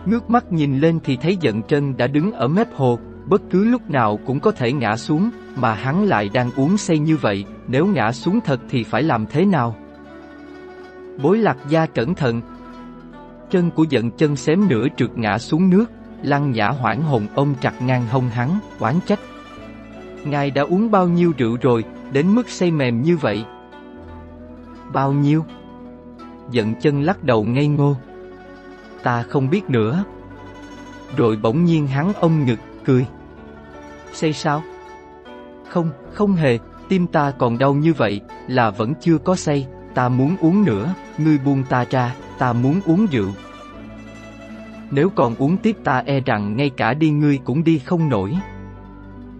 Ngước 0.05 0.29
mắt 0.29 0.51
nhìn 0.51 0.79
lên 0.79 1.00
thì 1.03 1.17
thấy 1.17 1.38
giận 1.41 1.62
chân 1.62 1.97
đã 1.97 2.07
đứng 2.07 2.31
ở 2.31 2.47
mép 2.47 2.73
hồ, 2.75 3.00
bất 3.25 3.41
cứ 3.50 3.63
lúc 3.63 3.89
nào 3.89 4.19
cũng 4.25 4.39
có 4.39 4.51
thể 4.51 4.71
ngã 4.71 4.97
xuống, 4.97 5.29
mà 5.55 5.73
hắn 5.73 6.03
lại 6.03 6.29
đang 6.33 6.51
uống 6.55 6.77
say 6.77 7.00
như 7.00 7.17
vậy, 7.17 7.45
nếu 7.67 7.85
ngã 7.85 8.12
xuống 8.12 8.39
thật 8.45 8.59
thì 8.69 8.83
phải 8.83 9.03
làm 9.03 9.25
thế 9.25 9.45
nào? 9.45 9.75
Bối 11.21 11.38
lạc 11.38 11.57
gia 11.69 11.85
cẩn 11.85 12.15
thận. 12.15 12.41
Chân 13.50 13.71
của 13.71 13.85
giận 13.89 14.12
chân 14.12 14.35
xém 14.35 14.67
nửa 14.69 14.88
trượt 14.97 15.17
ngã 15.17 15.38
xuống 15.38 15.69
nước, 15.69 15.85
lăng 16.23 16.51
nhã 16.51 16.67
hoảng 16.67 17.01
hồn 17.01 17.27
ôm 17.35 17.53
chặt 17.62 17.81
ngang 17.81 18.07
hông 18.12 18.29
hắn, 18.29 18.59
oán 18.79 18.95
trách. 19.05 19.19
Ngài 20.25 20.51
đã 20.51 20.62
uống 20.62 20.92
bao 20.92 21.08
nhiêu 21.08 21.34
rượu 21.38 21.58
rồi, 21.62 21.84
đến 22.12 22.36
mức 22.36 22.50
say 22.50 22.72
mềm 22.72 23.01
như 23.01 23.18
vậy? 23.18 23.46
Bao 24.94 25.13
nhiêu? 25.13 25.46
Giận 26.51 26.74
chân 26.82 27.01
lắc 27.01 27.24
đầu 27.24 27.44
ngây 27.44 27.68
ngô. 27.68 27.96
Ta 29.03 29.24
không 29.24 29.50
biết 29.50 29.70
nữa. 29.70 30.03
Rồi 31.18 31.38
bỗng 31.42 31.65
nhiên 31.65 31.88
hắn 31.88 32.13
ôm 32.20 32.46
ngực, 32.46 32.60
cười. 32.86 33.06
Say 34.13 34.34
sao? 34.34 34.63
Không, 35.70 35.92
không 36.13 36.34
hề, 36.34 36.60
tim 36.89 37.08
ta 37.08 37.32
còn 37.32 37.58
đau 37.58 37.74
như 37.74 37.94
vậy, 37.94 38.22
là 38.48 38.70
vẫn 38.70 38.94
chưa 39.01 39.18
có 39.18 39.36
say, 39.36 39.68
ta 39.94 40.10
muốn 40.10 40.36
uống 40.42 40.65
nữa, 40.65 40.94
ngươi 41.18 41.38
buông 41.38 41.63
ta 41.70 41.86
ra, 41.89 42.15
ta 42.39 42.53
muốn 42.53 42.80
uống 42.86 43.06
rượu. 43.12 43.30
nếu 44.92 45.10
còn 45.10 45.36
uống 45.36 45.58
tiếp 45.58 45.77
ta 45.84 46.03
e 46.06 46.20
rằng 46.20 46.58
ngay 46.58 46.70
cả 46.70 46.94
đi 46.94 47.10
ngươi 47.10 47.39
cũng 47.44 47.63
đi 47.63 47.80
không 47.80 48.10
nổi. 48.10 48.38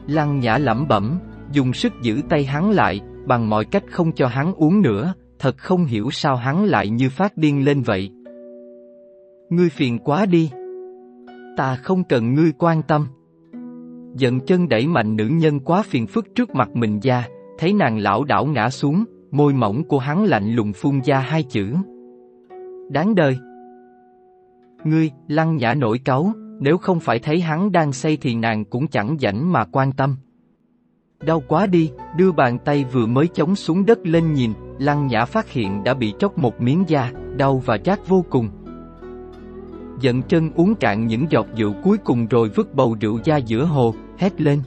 Lăng 0.08 0.40
nhã 0.40 0.58
lẩm 0.58 0.88
bẩm, 0.88 1.20
dùng 1.52 1.74
sức 1.74 1.94
giữ 2.02 2.22
tay 2.30 2.46
hắn 2.46 2.72
lại, 2.72 3.02
bằng 3.28 3.50
mọi 3.50 3.66
cách 3.66 3.84
không 3.92 4.12
cho 4.12 4.28
hắn 4.28 4.54
uống 4.54 4.82
nữa, 4.82 5.14
thật 5.40 5.58
không 5.58 5.86
hiểu 5.86 6.12
sao 6.12 6.36
hắn 6.36 6.66
lại 6.66 6.90
như 6.90 7.10
phát 7.10 7.38
điên 7.38 7.66
lên 7.66 7.82
vậy. 7.82 8.12
Ngươi 9.50 9.70
phiền 9.70 10.00
quá 10.00 10.26
đi. 10.26 10.52
Ta 11.58 11.76
không 11.76 12.04
cần 12.04 12.34
ngươi 12.34 12.52
quan 12.58 12.82
tâm. 12.82 13.08
Giận 14.16 14.40
chân 14.40 14.70
đẩy 14.70 14.88
mạnh 14.88 15.16
nữ 15.16 15.28
nhân 15.28 15.60
quá 15.60 15.84
phiền 15.84 16.08
phức 16.08 16.36
trước 16.36 16.56
mặt 16.56 16.70
mình 16.76 17.00
ra, 17.00 17.28
thấy 17.58 17.74
nàng 17.74 17.98
lão 17.98 18.24
đảo 18.24 18.46
ngã 18.46 18.70
xuống, 18.70 19.04
môi 19.32 19.54
mỏng 19.54 19.84
của 19.84 20.00
hắn 20.00 20.24
lạnh 20.24 20.54
lùng 20.54 20.74
phun 20.74 21.00
ra 21.02 21.20
hai 21.20 21.44
chữ. 21.44 21.74
Đáng 22.90 23.16
đời. 23.16 23.38
Ngươi, 24.84 25.12
lăng 25.28 25.58
nhã 25.58 25.74
nổi 25.74 26.00
cáu, 26.06 26.32
nếu 26.64 26.78
không 26.78 27.00
phải 27.00 27.20
thấy 27.20 27.42
hắn 27.42 27.72
đang 27.72 27.94
say 27.94 28.18
thì 28.22 28.36
nàng 28.36 28.66
cũng 28.66 28.88
chẳng 28.88 29.18
rảnh 29.22 29.52
mà 29.52 29.66
quan 29.72 29.92
tâm. 29.92 30.16
Đau 31.20 31.44
quá 31.48 31.68
đi, 31.68 31.92
đưa 32.18 32.32
bàn 32.32 32.58
tay 32.66 32.86
vừa 32.92 33.06
mới 33.06 33.28
chống 33.28 33.56
xuống 33.56 33.86
đất 33.86 34.08
lên 34.08 34.34
nhìn, 34.34 34.54
lăng 34.80 35.08
nhã 35.08 35.26
phát 35.26 35.50
hiện 35.50 35.84
đã 35.84 35.94
bị 35.94 36.14
tróc 36.20 36.38
một 36.38 36.62
miếng 36.62 36.84
da, 36.88 37.12
đau 37.38 37.62
và 37.66 37.78
chát 37.78 38.08
vô 38.08 38.26
cùng. 38.30 38.50
Giận 40.00 40.22
chân 40.22 40.52
uống 40.56 40.76
cạn 40.76 41.08
những 41.08 41.26
giọt 41.30 41.48
rượu 41.58 41.74
cuối 41.84 41.98
cùng 41.98 42.28
rồi 42.28 42.50
vứt 42.56 42.74
bầu 42.74 42.96
rượu 43.02 43.20
ra 43.26 43.38
giữa 43.38 43.66
hồ, 43.66 43.96
hét 44.18 44.42
lên. 44.42 44.60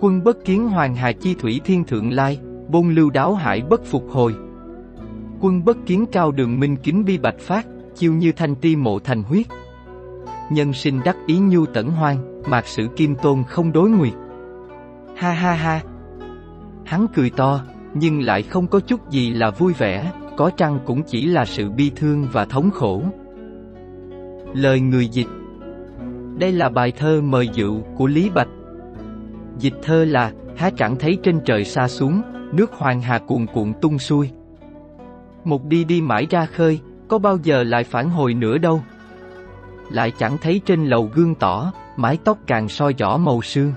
Quân 0.00 0.24
bất 0.24 0.44
kiến 0.44 0.68
hoàng 0.68 0.94
hà 0.94 1.12
chi 1.12 1.34
thủy 1.38 1.60
thiên 1.64 1.84
thượng 1.84 2.12
lai, 2.12 2.38
bôn 2.68 2.94
lưu 2.94 3.10
đáo 3.10 3.34
hải 3.34 3.62
bất 3.62 3.84
phục 3.84 4.10
hồi. 4.10 4.34
Quân 5.40 5.64
bất 5.64 5.76
kiến 5.86 6.04
cao 6.12 6.32
đường 6.32 6.60
minh 6.60 6.76
kính 6.76 7.04
bi 7.04 7.18
bạch 7.18 7.38
phát, 7.38 7.66
chiêu 7.94 8.12
như 8.12 8.32
thanh 8.32 8.54
ti 8.54 8.76
mộ 8.76 8.98
thành 8.98 9.22
huyết. 9.22 9.46
Nhân 10.50 10.72
sinh 10.72 11.00
đắc 11.04 11.16
ý 11.26 11.38
nhu 11.38 11.66
tẩn 11.66 11.90
hoang, 11.90 12.42
mạc 12.46 12.66
sử 12.66 12.88
kim 12.96 13.14
tôn 13.14 13.42
không 13.48 13.72
đối 13.72 13.90
nguyệt. 13.90 14.14
Ha 15.16 15.32
ha 15.32 15.52
ha. 15.52 15.80
Hắn 16.84 17.06
cười 17.14 17.30
to, 17.30 17.60
nhưng 17.94 18.22
lại 18.22 18.42
không 18.42 18.66
có 18.66 18.80
chút 18.80 19.10
gì 19.10 19.32
là 19.32 19.50
vui 19.50 19.72
vẻ, 19.72 20.12
có 20.36 20.50
chăng 20.50 20.78
cũng 20.84 21.02
chỉ 21.02 21.26
là 21.26 21.44
sự 21.44 21.70
bi 21.70 21.92
thương 21.96 22.26
và 22.32 22.44
thống 22.44 22.70
khổ. 22.70 23.02
Lời 24.54 24.80
người 24.80 25.06
dịch 25.06 25.28
Đây 26.38 26.52
là 26.52 26.68
bài 26.68 26.92
thơ 26.92 27.20
mời 27.20 27.48
dịu 27.48 27.82
của 27.96 28.06
Lý 28.06 28.30
Bạch. 28.30 28.48
Dịch 29.58 29.74
thơ 29.82 30.04
là, 30.04 30.32
há 30.56 30.70
chẳng 30.70 30.96
thấy 30.98 31.18
trên 31.22 31.40
trời 31.44 31.64
xa 31.64 31.88
xuống, 31.88 32.22
nước 32.52 32.72
hoàng 32.72 33.00
hà 33.00 33.18
cuồn 33.18 33.46
cuộn 33.46 33.72
tung 33.80 33.98
xuôi. 33.98 34.30
Một 35.44 35.64
đi 35.64 35.84
đi 35.84 36.00
mãi 36.00 36.26
ra 36.30 36.46
khơi, 36.46 36.80
có 37.08 37.18
bao 37.18 37.38
giờ 37.42 37.62
lại 37.62 37.84
phản 37.84 38.10
hồi 38.10 38.34
nữa 38.34 38.58
đâu. 38.58 38.82
Lại 39.92 40.12
chẳng 40.18 40.38
thấy 40.38 40.60
trên 40.66 40.86
lầu 40.86 41.10
gương 41.14 41.34
tỏ, 41.34 41.72
mái 41.96 42.18
tóc 42.24 42.38
càng 42.46 42.68
soi 42.68 42.94
rõ 42.98 43.16
màu 43.16 43.42
sương. 43.42 43.72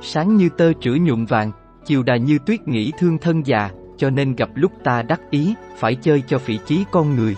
Sáng 0.00 0.36
như 0.36 0.48
tơ 0.48 0.72
trữ 0.80 0.92
nhuộm 1.00 1.24
vàng, 1.24 1.50
chiều 1.84 2.02
đà 2.02 2.16
như 2.16 2.38
tuyết 2.46 2.68
nghĩ 2.68 2.92
thương 2.98 3.18
thân 3.18 3.46
già, 3.46 3.70
cho 3.96 4.10
nên 4.10 4.34
gặp 4.34 4.50
lúc 4.54 4.72
ta 4.84 5.02
đắc 5.02 5.20
ý, 5.30 5.54
phải 5.76 5.94
chơi 5.94 6.22
cho 6.26 6.38
phỉ 6.38 6.58
chí 6.66 6.84
con 6.90 7.16
người. 7.16 7.36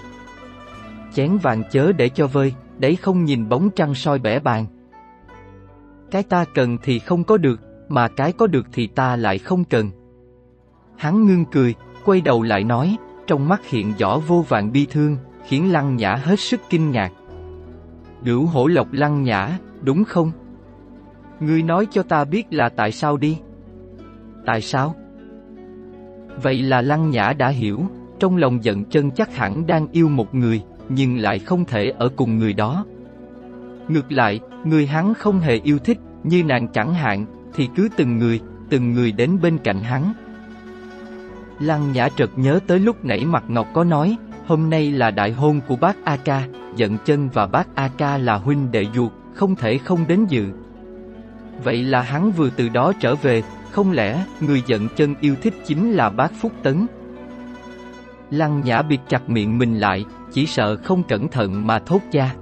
Chén 1.15 1.39
vàng 1.39 1.63
chớ 1.71 1.93
để 1.93 2.09
cho 2.09 2.27
vơi, 2.27 2.55
đấy 2.79 2.97
không 2.97 3.25
nhìn 3.25 3.49
bóng 3.49 3.71
trăng 3.71 3.95
soi 3.95 4.19
bẻ 4.19 4.41
bàn. 4.41 4.67
Cái 6.11 6.23
ta 6.23 6.45
cần 6.55 6.79
thì 6.83 6.99
không 6.99 7.25
có 7.25 7.37
được, 7.37 7.61
mà 7.89 8.09
cái 8.09 8.33
có 8.33 8.47
được 8.47 8.67
thì 8.73 8.87
ta 8.87 9.17
lại 9.17 9.39
không 9.39 9.65
cần. 9.65 9.91
Hắn 10.97 11.27
ngưng 11.27 11.45
cười, 11.45 11.75
quay 12.05 12.21
đầu 12.21 12.43
lại 12.43 12.65
nói, 12.65 12.97
trong 13.27 13.49
mắt 13.49 13.67
hiện 13.67 13.93
rõ 13.99 14.19
vô 14.19 14.45
vàng 14.49 14.73
bi 14.73 14.87
thương, 14.91 15.17
khiến 15.47 15.73
Lăng 15.73 15.97
Nhã 15.97 16.15
hết 16.15 16.41
sức 16.41 16.61
kinh 16.71 16.91
ngạc. 16.91 17.13
Đửu 18.25 18.47
hổ 18.47 18.67
lộc 18.67 18.93
Lăng 18.93 19.23
Nhã, 19.23 19.59
đúng 19.83 20.05
không? 20.05 20.33
Ngươi 21.41 21.63
nói 21.63 21.87
cho 21.91 22.03
ta 22.03 22.25
biết 22.25 22.47
là 22.51 22.69
tại 22.69 22.93
sao 22.93 23.17
đi. 23.17 23.39
Tại 24.47 24.61
sao? 24.61 24.95
Vậy 26.43 26.63
là 26.63 26.83
Lăng 26.83 27.11
Nhã 27.11 27.33
đã 27.33 27.49
hiểu, 27.49 27.81
trong 28.19 28.37
lòng 28.37 28.65
giận 28.65 28.85
chân 28.85 29.11
chắc 29.11 29.37
hẳn 29.37 29.67
đang 29.67 29.89
yêu 29.93 30.09
một 30.09 30.35
người, 30.35 30.63
nhưng 30.89 31.19
lại 31.19 31.39
không 31.39 31.65
thể 31.65 31.93
ở 31.99 32.09
cùng 32.17 32.39
người 32.39 32.53
đó. 32.53 32.85
Ngược 33.89 34.13
lại, 34.13 34.41
người 34.65 34.87
hắn 34.87 35.15
không 35.15 35.41
hề 35.41 35.61
yêu 35.65 35.79
thích, 35.79 35.99
như 36.23 36.45
nàng 36.45 36.69
chẳng 36.69 36.95
hạn, 36.95 37.27
thì 37.55 37.69
cứ 37.77 37.89
từng 37.97 38.19
người, 38.19 38.41
từng 38.71 38.93
người 38.93 39.13
đến 39.13 39.39
bên 39.43 39.59
cạnh 39.59 39.81
hắn. 39.81 40.13
Lăng 41.61 41.93
Nhã 41.93 42.09
trật 42.09 42.31
nhớ 42.37 42.61
tới 42.67 42.79
lúc 42.79 43.05
nãy 43.05 43.25
Mặt 43.25 43.45
Ngọc 43.49 43.67
có 43.75 43.85
nói, 43.85 44.17
hôm 44.47 44.71
nay 44.71 44.93
là 44.93 45.11
đại 45.11 45.33
hôn 45.33 45.61
của 45.69 45.77
bác 45.77 46.05
A 46.05 46.17
Ca, 46.17 46.49
giận 46.77 46.99
chân 47.05 47.29
và 47.29 47.47
bác 47.47 47.75
A 47.75 47.89
Ca 47.97 48.19
là 48.19 48.35
huynh 48.35 48.71
đệ 48.73 48.87
ruột, 48.95 49.13
không 49.35 49.57
thể 49.57 49.79
không 49.79 50.07
đến 50.09 50.25
dự. 50.29 50.47
Vậy 51.65 51.83
là 51.83 52.03
hắn 52.03 52.33
vừa 52.33 52.51
từ 52.51 52.69
đó 52.69 52.93
trở 53.01 53.15
về, 53.15 53.43
không 53.71 53.93
lẽ 53.93 54.25
người 54.41 54.63
giận 54.67 54.89
chân 54.97 55.15
yêu 55.21 55.35
thích 55.43 55.55
chính 55.67 55.93
là 55.93 56.11
bác 56.11 56.33
Phúc 56.41 56.53
Tấn? 56.63 56.87
Lăng 58.31 58.61
Nhã 58.65 58.83
bịt 58.83 59.01
chặt 59.09 59.29
miệng 59.29 59.59
mình 59.59 59.79
lại, 59.79 60.05
chỉ 60.33 60.47
sợ 60.47 60.77
không 60.77 61.03
cẩn 61.03 61.29
thận 61.29 61.67
mà 61.67 61.79
thốt 61.79 62.01
ra. 62.13 62.35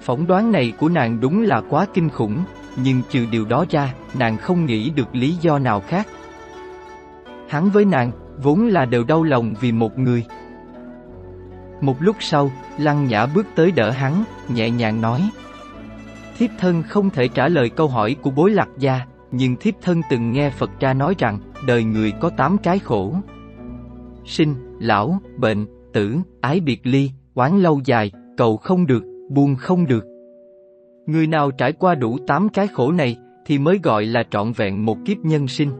Phỏng 0.00 0.26
đoán 0.26 0.52
này 0.52 0.72
của 0.78 0.88
nàng 0.88 1.20
đúng 1.20 1.42
là 1.42 1.62
quá 1.70 1.86
kinh 1.94 2.08
khủng, 2.08 2.44
nhưng 2.84 3.02
trừ 3.10 3.26
điều 3.30 3.44
đó 3.44 3.64
ra, 3.70 3.94
nàng 4.18 4.36
không 4.36 4.66
nghĩ 4.66 4.90
được 4.90 5.14
lý 5.14 5.36
do 5.40 5.58
nào 5.58 5.82
khác. 5.88 6.06
Hắn 7.48 7.70
với 7.70 7.84
nàng, 7.84 8.10
vốn 8.42 8.66
là 8.66 8.84
đều 8.84 9.04
đau 9.04 9.22
lòng 9.22 9.54
vì 9.60 9.72
một 9.72 9.98
người. 9.98 10.24
Một 11.80 11.96
lúc 12.00 12.16
sau, 12.20 12.50
Lăng 12.78 13.06
Nhã 13.06 13.26
bước 13.26 13.46
tới 13.54 13.70
đỡ 13.70 13.90
hắn, 13.90 14.24
nhẹ 14.48 14.70
nhàng 14.70 15.00
nói. 15.00 15.30
Thiếp 16.38 16.50
thân 16.58 16.82
không 16.82 17.10
thể 17.10 17.28
trả 17.28 17.48
lời 17.48 17.70
câu 17.70 17.88
hỏi 17.88 18.16
của 18.22 18.30
bối 18.30 18.50
lạc 18.50 18.68
gia, 18.78 19.00
nhưng 19.30 19.56
thiếp 19.56 19.74
thân 19.82 20.00
từng 20.10 20.32
nghe 20.32 20.50
Phật 20.50 20.70
ra 20.80 20.94
nói 20.94 21.14
rằng, 21.18 21.38
đời 21.66 21.84
người 21.84 22.12
có 22.20 22.30
tám 22.30 22.58
cái 22.58 22.78
khổ. 22.78 23.14
Sinh, 24.24 24.54
lão, 24.78 25.18
bệnh, 25.36 25.66
tử, 25.92 26.16
ái 26.40 26.60
biệt 26.60 26.80
ly, 26.82 27.10
oán 27.34 27.60
lâu 27.60 27.80
dài, 27.84 28.12
cầu 28.36 28.56
không 28.56 28.86
được, 28.86 29.04
buông 29.30 29.56
không 29.56 29.86
được. 29.86 30.04
Người 31.06 31.26
nào 31.26 31.50
trải 31.50 31.72
qua 31.72 31.94
đủ 31.94 32.18
tám 32.26 32.48
cái 32.48 32.66
khổ 32.66 32.92
này, 32.92 33.16
thì 33.46 33.58
mới 33.58 33.80
gọi 33.82 34.04
là 34.04 34.22
trọn 34.30 34.52
vẹn 34.52 34.86
một 34.86 34.98
kiếp 35.04 35.18
nhân 35.18 35.48
sinh. 35.48 35.70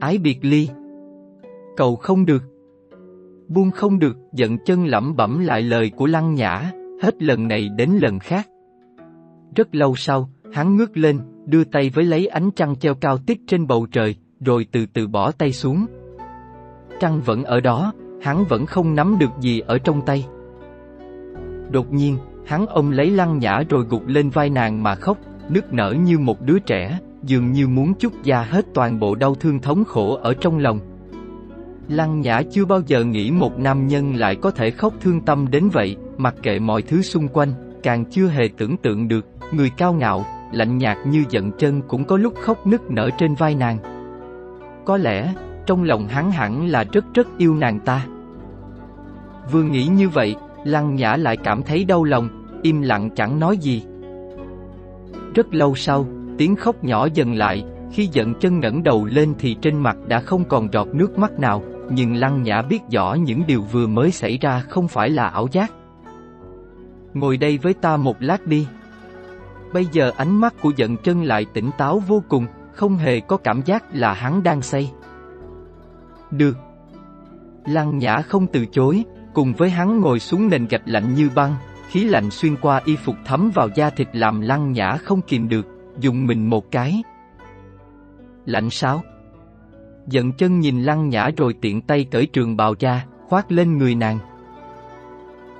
Ái 0.00 0.18
biệt 0.18 0.38
ly 0.42 0.68
Cầu 1.76 1.96
không 1.96 2.26
được 2.26 2.42
Buông 3.50 3.70
không 3.70 3.98
được, 3.98 4.16
giận 4.32 4.58
chân 4.58 4.86
lẩm 4.86 5.16
bẩm 5.16 5.38
lại 5.38 5.62
lời 5.62 5.90
của 5.96 6.06
Lăng 6.06 6.34
Nhã, 6.34 6.72
hết 7.02 7.22
lần 7.22 7.48
này 7.48 7.68
đến 7.76 7.90
lần 8.02 8.18
khác. 8.18 8.48
Rất 9.56 9.74
lâu 9.74 9.96
sau, 9.96 10.30
hắn 10.52 10.76
ngước 10.76 10.96
lên, 10.96 11.18
đưa 11.46 11.64
tay 11.64 11.90
với 11.90 12.04
lấy 12.04 12.26
ánh 12.26 12.50
trăng 12.50 12.76
treo 12.76 12.94
cao 12.94 13.18
tít 13.18 13.38
trên 13.46 13.66
bầu 13.66 13.86
trời, 13.92 14.16
rồi 14.40 14.66
từ 14.72 14.86
từ 14.86 15.06
bỏ 15.06 15.30
tay 15.30 15.52
xuống. 15.52 15.86
Trăng 17.00 17.20
vẫn 17.20 17.44
ở 17.44 17.60
đó, 17.60 17.92
hắn 18.22 18.44
vẫn 18.44 18.66
không 18.66 18.94
nắm 18.94 19.16
được 19.20 19.30
gì 19.40 19.60
ở 19.60 19.78
trong 19.78 20.02
tay. 20.06 20.26
Đột 21.70 21.92
nhiên, 21.92 22.18
hắn 22.46 22.66
ôm 22.66 22.90
lấy 22.90 23.10
lăng 23.10 23.38
nhã 23.38 23.62
rồi 23.68 23.84
gục 23.88 24.06
lên 24.06 24.30
vai 24.30 24.50
nàng 24.50 24.82
mà 24.82 24.94
khóc, 24.94 25.18
nức 25.48 25.72
nở 25.72 25.94
như 26.04 26.18
một 26.18 26.40
đứa 26.40 26.58
trẻ, 26.58 26.98
dường 27.22 27.52
như 27.52 27.68
muốn 27.68 27.94
chút 27.94 28.12
ra 28.24 28.42
hết 28.42 28.66
toàn 28.74 29.00
bộ 29.00 29.14
đau 29.14 29.34
thương 29.34 29.60
thống 29.60 29.84
khổ 29.84 30.16
ở 30.16 30.34
trong 30.34 30.58
lòng. 30.58 30.89
Lăng 31.90 32.20
Nhã 32.20 32.42
chưa 32.50 32.64
bao 32.64 32.80
giờ 32.86 33.04
nghĩ 33.04 33.30
một 33.30 33.58
nam 33.58 33.86
nhân 33.86 34.14
lại 34.14 34.36
có 34.36 34.50
thể 34.50 34.70
khóc 34.70 34.94
thương 35.00 35.20
tâm 35.20 35.50
đến 35.50 35.68
vậy, 35.72 35.96
mặc 36.16 36.34
kệ 36.42 36.58
mọi 36.58 36.82
thứ 36.82 37.02
xung 37.02 37.28
quanh, 37.28 37.52
càng 37.82 38.04
chưa 38.04 38.26
hề 38.26 38.48
tưởng 38.56 38.76
tượng 38.76 39.08
được, 39.08 39.26
người 39.52 39.70
cao 39.76 39.92
ngạo, 39.92 40.26
lạnh 40.52 40.78
nhạt 40.78 40.96
như 41.06 41.24
giận 41.30 41.52
chân 41.58 41.82
cũng 41.88 42.04
có 42.04 42.16
lúc 42.16 42.34
khóc 42.42 42.66
nức 42.66 42.90
nở 42.90 43.10
trên 43.18 43.34
vai 43.34 43.54
nàng. 43.54 43.78
Có 44.84 44.96
lẽ, 44.96 45.34
trong 45.66 45.84
lòng 45.84 46.08
hắn 46.08 46.30
hẳn 46.30 46.66
là 46.66 46.84
rất 46.92 47.04
rất 47.14 47.26
yêu 47.38 47.54
nàng 47.54 47.80
ta. 47.80 48.06
Vừa 49.52 49.62
nghĩ 49.62 49.86
như 49.86 50.08
vậy, 50.08 50.36
Lăng 50.64 50.94
Nhã 50.94 51.16
lại 51.16 51.36
cảm 51.36 51.62
thấy 51.62 51.84
đau 51.84 52.04
lòng, 52.04 52.28
im 52.62 52.82
lặng 52.82 53.10
chẳng 53.16 53.40
nói 53.40 53.56
gì. 53.56 53.84
Rất 55.34 55.54
lâu 55.54 55.74
sau, 55.74 56.06
tiếng 56.38 56.56
khóc 56.56 56.84
nhỏ 56.84 57.08
dần 57.14 57.34
lại, 57.34 57.64
khi 57.92 58.08
giận 58.12 58.34
chân 58.34 58.60
ngẩng 58.60 58.82
đầu 58.82 59.04
lên 59.04 59.34
thì 59.38 59.56
trên 59.62 59.78
mặt 59.78 59.96
đã 60.08 60.20
không 60.20 60.44
còn 60.44 60.72
giọt 60.72 60.88
nước 60.94 61.18
mắt 61.18 61.40
nào, 61.40 61.62
nhưng 61.90 62.14
Lăng 62.14 62.42
Nhã 62.42 62.62
biết 62.62 62.80
rõ 62.90 63.14
những 63.14 63.46
điều 63.46 63.62
vừa 63.62 63.86
mới 63.86 64.10
xảy 64.10 64.38
ra 64.38 64.60
không 64.60 64.88
phải 64.88 65.10
là 65.10 65.28
ảo 65.28 65.48
giác. 65.52 65.72
Ngồi 67.14 67.36
đây 67.36 67.58
với 67.58 67.74
ta 67.74 67.96
một 67.96 68.16
lát 68.20 68.46
đi. 68.46 68.66
Bây 69.72 69.86
giờ 69.92 70.12
ánh 70.16 70.40
mắt 70.40 70.54
của 70.60 70.72
giận 70.76 70.96
chân 70.96 71.22
lại 71.22 71.46
tỉnh 71.52 71.70
táo 71.78 71.98
vô 71.98 72.22
cùng, 72.28 72.46
không 72.72 72.96
hề 72.96 73.20
có 73.20 73.36
cảm 73.36 73.62
giác 73.62 73.84
là 73.92 74.12
hắn 74.12 74.42
đang 74.42 74.62
say. 74.62 74.92
Được. 76.30 76.56
Lăng 77.66 77.98
Nhã 77.98 78.22
không 78.22 78.46
từ 78.46 78.66
chối, 78.66 79.04
cùng 79.34 79.52
với 79.52 79.70
hắn 79.70 80.00
ngồi 80.00 80.20
xuống 80.20 80.48
nền 80.48 80.66
gạch 80.66 80.82
lạnh 80.84 81.14
như 81.14 81.30
băng, 81.34 81.54
khí 81.88 82.04
lạnh 82.04 82.30
xuyên 82.30 82.56
qua 82.56 82.80
y 82.84 82.96
phục 82.96 83.16
thấm 83.24 83.50
vào 83.54 83.68
da 83.74 83.90
thịt 83.90 84.08
làm 84.12 84.40
Lăng 84.40 84.72
Nhã 84.72 84.96
không 84.96 85.22
kìm 85.22 85.48
được, 85.48 85.66
dùng 85.98 86.26
mình 86.26 86.50
một 86.50 86.70
cái. 86.70 87.02
Lạnh 88.46 88.70
sao? 88.70 89.02
Giận 90.10 90.32
chân 90.32 90.60
nhìn 90.60 90.82
Lăng 90.82 91.08
Nhã 91.08 91.30
rồi 91.36 91.54
tiện 91.60 91.80
tay 91.80 92.06
cởi 92.10 92.26
trường 92.26 92.56
bào 92.56 92.74
ra, 92.78 93.06
khoác 93.28 93.52
lên 93.52 93.78
người 93.78 93.94
nàng. 93.94 94.18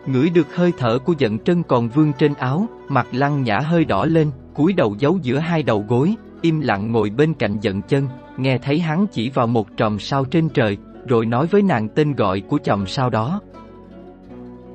ngửi 0.06 0.30
được 0.30 0.56
hơi 0.56 0.72
thở 0.78 0.98
của 0.98 1.14
giận 1.18 1.38
chân 1.38 1.62
còn 1.62 1.88
vương 1.88 2.12
trên 2.18 2.34
áo, 2.34 2.66
mặt 2.88 3.06
lăng 3.12 3.42
nhã 3.42 3.58
hơi 3.58 3.84
đỏ 3.84 4.04
lên, 4.04 4.30
cúi 4.54 4.72
đầu 4.72 4.96
giấu 4.98 5.18
giữa 5.22 5.38
hai 5.38 5.62
đầu 5.62 5.84
gối, 5.88 6.14
im 6.40 6.60
lặng 6.60 6.92
ngồi 6.92 7.10
bên 7.10 7.34
cạnh 7.34 7.56
giận 7.60 7.82
chân, 7.82 8.08
nghe 8.36 8.58
thấy 8.58 8.78
hắn 8.78 9.06
chỉ 9.12 9.30
vào 9.30 9.46
một 9.46 9.68
tròm 9.76 9.98
sao 9.98 10.24
trên 10.24 10.48
trời, 10.48 10.78
rồi 11.08 11.26
nói 11.26 11.46
với 11.46 11.62
nàng 11.62 11.88
tên 11.88 12.14
gọi 12.14 12.40
của 12.40 12.58
chòm 12.58 12.86
sao 12.86 13.10
đó. 13.10 13.40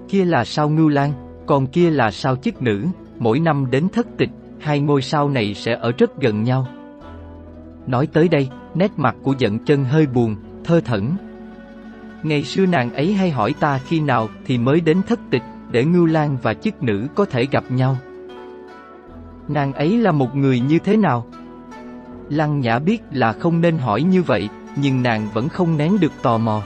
Kia 0.10 0.26
là 0.26 0.46
sao 0.46 0.70
ngưu 0.70 0.90
lan, 0.90 1.12
còn 1.46 1.68
kia 1.68 1.90
là 1.90 2.12
sao 2.12 2.36
chức 2.36 2.62
nữ, 2.62 2.86
mỗi 3.20 3.40
năm 3.40 3.72
đến 3.72 3.88
thất 3.94 4.08
tịch, 4.18 4.32
hai 4.60 4.80
ngôi 4.80 5.02
sao 5.02 5.30
này 5.30 5.54
sẽ 5.54 5.78
ở 5.82 5.92
rất 5.98 6.22
gần 6.22 6.44
nhau. 6.44 6.68
Nói 7.88 8.08
tới 8.08 8.28
đây, 8.28 8.50
nét 8.76 8.92
mặt 8.98 9.16
của 9.24 9.34
giận 9.38 9.60
chân 9.60 9.86
hơi 9.86 10.06
buồn, 10.06 10.36
thơ 10.64 10.82
thẩn. 10.82 11.12
Ngày 12.24 12.44
xưa 12.44 12.66
nàng 12.66 12.94
ấy 12.94 13.14
hay 13.14 13.32
hỏi 13.32 13.54
ta 13.60 13.78
khi 13.78 14.00
nào 14.00 14.30
thì 14.46 14.58
mới 14.58 14.82
đến 14.82 15.02
thất 15.08 15.20
tịch, 15.30 15.44
để 15.72 15.86
Ngưu 15.86 16.06
Lan 16.06 16.38
và 16.42 16.54
chức 16.54 16.84
nữ 16.84 17.08
có 17.16 17.26
thể 17.26 17.46
gặp 17.46 17.64
nhau. 17.70 17.98
Nàng 19.48 19.74
ấy 19.74 19.98
là 19.98 20.12
một 20.12 20.36
người 20.36 20.60
như 20.60 20.80
thế 20.80 20.98
nào? 20.98 21.26
Lăng 22.30 22.60
Nhã 22.60 22.80
biết 22.80 23.02
là 23.12 23.34
không 23.34 23.62
nên 23.62 23.78
hỏi 23.78 24.02
như 24.02 24.24
vậy, 24.24 24.50
nhưng 24.76 25.04
nàng 25.04 25.28
vẫn 25.34 25.50
không 25.50 25.78
nén 25.78 26.00
được 26.00 26.12
tò 26.22 26.38
mò. 26.38 26.62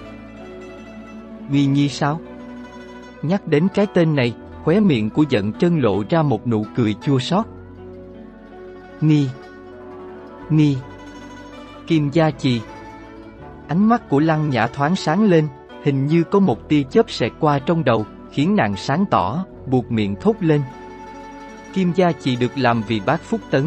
Nghi 1.52 1.66
nhi 1.66 1.90
sao? 1.90 2.20
Nhắc 3.22 3.48
đến 3.48 3.68
cái 3.74 3.88
tên 3.94 4.16
này, 4.16 4.34
khóe 4.64 4.80
miệng 4.80 5.10
của 5.10 5.26
giận 5.30 5.54
chân 5.54 5.80
lộ 5.80 6.04
ra 6.10 6.22
một 6.22 6.48
nụ 6.48 6.66
cười 6.76 6.94
chua 6.94 7.20
xót. 7.20 7.46
Nghi 9.02 9.28
Nghi 10.50 10.78
Kim 11.90 12.10
Gia 12.14 12.32
Trì 12.32 12.62
Ánh 13.68 13.90
mắt 13.90 14.10
của 14.10 14.20
Lăng 14.20 14.50
Nhã 14.50 14.68
thoáng 14.68 14.96
sáng 14.96 15.24
lên, 15.24 15.48
hình 15.84 16.06
như 16.06 16.24
có 16.24 16.40
một 16.40 16.70
tia 16.70 16.84
chớp 16.84 17.10
xẹt 17.10 17.32
qua 17.40 17.60
trong 17.60 17.84
đầu, 17.84 18.06
khiến 18.32 18.56
nàng 18.56 18.76
sáng 18.76 19.06
tỏ, 19.12 19.46
buộc 19.68 19.92
miệng 19.92 20.16
thốt 20.22 20.36
lên. 20.40 20.62
Kim 21.74 21.92
Gia 21.96 22.12
Trì 22.12 22.36
được 22.36 22.52
làm 22.58 22.82
vì 22.88 23.02
bác 23.06 23.22
Phúc 23.22 23.42
Tấn. 23.52 23.64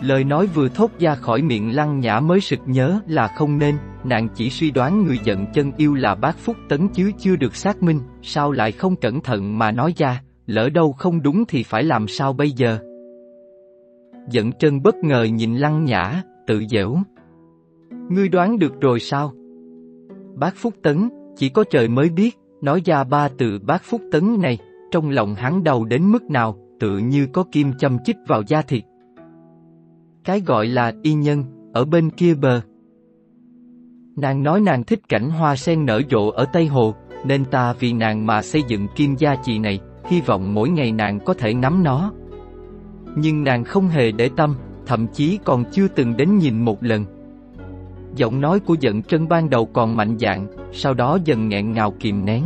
Lời 0.00 0.24
nói 0.24 0.46
vừa 0.46 0.68
thốt 0.68 0.90
ra 0.98 1.14
khỏi 1.14 1.42
miệng 1.42 1.76
Lăng 1.76 2.00
Nhã 2.00 2.20
mới 2.20 2.40
sực 2.40 2.60
nhớ 2.66 3.00
là 3.06 3.28
không 3.28 3.58
nên, 3.58 3.76
nàng 4.04 4.28
chỉ 4.34 4.50
suy 4.50 4.70
đoán 4.70 5.04
người 5.04 5.18
giận 5.24 5.46
chân 5.54 5.72
yêu 5.76 5.94
là 5.94 6.14
bác 6.14 6.38
Phúc 6.38 6.56
Tấn 6.68 6.88
chứ 6.88 7.12
chưa 7.18 7.36
được 7.36 7.56
xác 7.56 7.82
minh, 7.82 8.00
sao 8.22 8.52
lại 8.52 8.72
không 8.72 8.96
cẩn 8.96 9.20
thận 9.20 9.58
mà 9.58 9.70
nói 9.70 9.94
ra, 9.96 10.22
lỡ 10.46 10.68
đâu 10.68 10.92
không 10.92 11.22
đúng 11.22 11.44
thì 11.48 11.62
phải 11.62 11.84
làm 11.84 12.08
sao 12.08 12.32
bây 12.32 12.50
giờ. 12.50 12.78
Giận 14.30 14.52
chân 14.52 14.82
bất 14.82 14.94
ngờ 14.94 15.22
nhìn 15.22 15.56
Lăng 15.56 15.84
Nhã, 15.84 16.22
tự 16.48 16.62
dễu. 16.70 16.96
Ngươi 18.08 18.28
đoán 18.28 18.58
được 18.58 18.80
rồi 18.80 19.00
sao? 19.00 19.32
Bác 20.34 20.56
Phúc 20.56 20.74
Tấn, 20.82 21.08
chỉ 21.36 21.48
có 21.48 21.64
trời 21.70 21.88
mới 21.88 22.08
biết, 22.08 22.38
nói 22.62 22.82
ra 22.84 23.04
ba 23.04 23.28
từ 23.38 23.58
bác 23.58 23.82
Phúc 23.82 24.00
Tấn 24.12 24.40
này, 24.40 24.58
trong 24.90 25.10
lòng 25.10 25.34
hắn 25.34 25.64
đau 25.64 25.84
đến 25.84 26.12
mức 26.12 26.22
nào, 26.22 26.56
tự 26.80 26.98
như 26.98 27.26
có 27.32 27.44
kim 27.52 27.72
châm 27.78 27.98
chích 28.04 28.16
vào 28.26 28.42
da 28.46 28.62
thịt. 28.62 28.84
Cái 30.24 30.40
gọi 30.46 30.66
là 30.66 30.92
y 31.02 31.14
nhân, 31.14 31.44
ở 31.72 31.84
bên 31.84 32.10
kia 32.10 32.34
bờ. 32.34 32.60
Nàng 34.16 34.42
nói 34.42 34.60
nàng 34.60 34.84
thích 34.84 35.00
cảnh 35.08 35.30
hoa 35.30 35.56
sen 35.56 35.86
nở 35.86 36.00
rộ 36.10 36.28
ở 36.28 36.44
Tây 36.52 36.66
Hồ, 36.66 36.94
nên 37.26 37.44
ta 37.44 37.72
vì 37.72 37.92
nàng 37.92 38.26
mà 38.26 38.42
xây 38.42 38.62
dựng 38.68 38.86
kim 38.96 39.14
gia 39.14 39.34
trì 39.34 39.58
này, 39.58 39.80
hy 40.04 40.20
vọng 40.20 40.54
mỗi 40.54 40.68
ngày 40.68 40.92
nàng 40.92 41.18
có 41.24 41.34
thể 41.34 41.54
nắm 41.54 41.84
nó. 41.84 42.12
Nhưng 43.16 43.44
nàng 43.44 43.64
không 43.64 43.88
hề 43.88 44.12
để 44.12 44.30
tâm, 44.36 44.54
thậm 44.88 45.06
chí 45.06 45.38
còn 45.44 45.64
chưa 45.72 45.88
từng 45.88 46.16
đến 46.16 46.38
nhìn 46.38 46.64
một 46.64 46.82
lần. 46.82 47.04
Giọng 48.16 48.40
nói 48.40 48.60
của 48.60 48.76
giận 48.80 49.02
trân 49.02 49.28
ban 49.28 49.50
đầu 49.50 49.66
còn 49.66 49.96
mạnh 49.96 50.18
dạn, 50.18 50.46
sau 50.72 50.94
đó 50.94 51.18
dần 51.24 51.48
nghẹn 51.48 51.72
ngào 51.72 51.94
kìm 52.00 52.24
nén. 52.24 52.44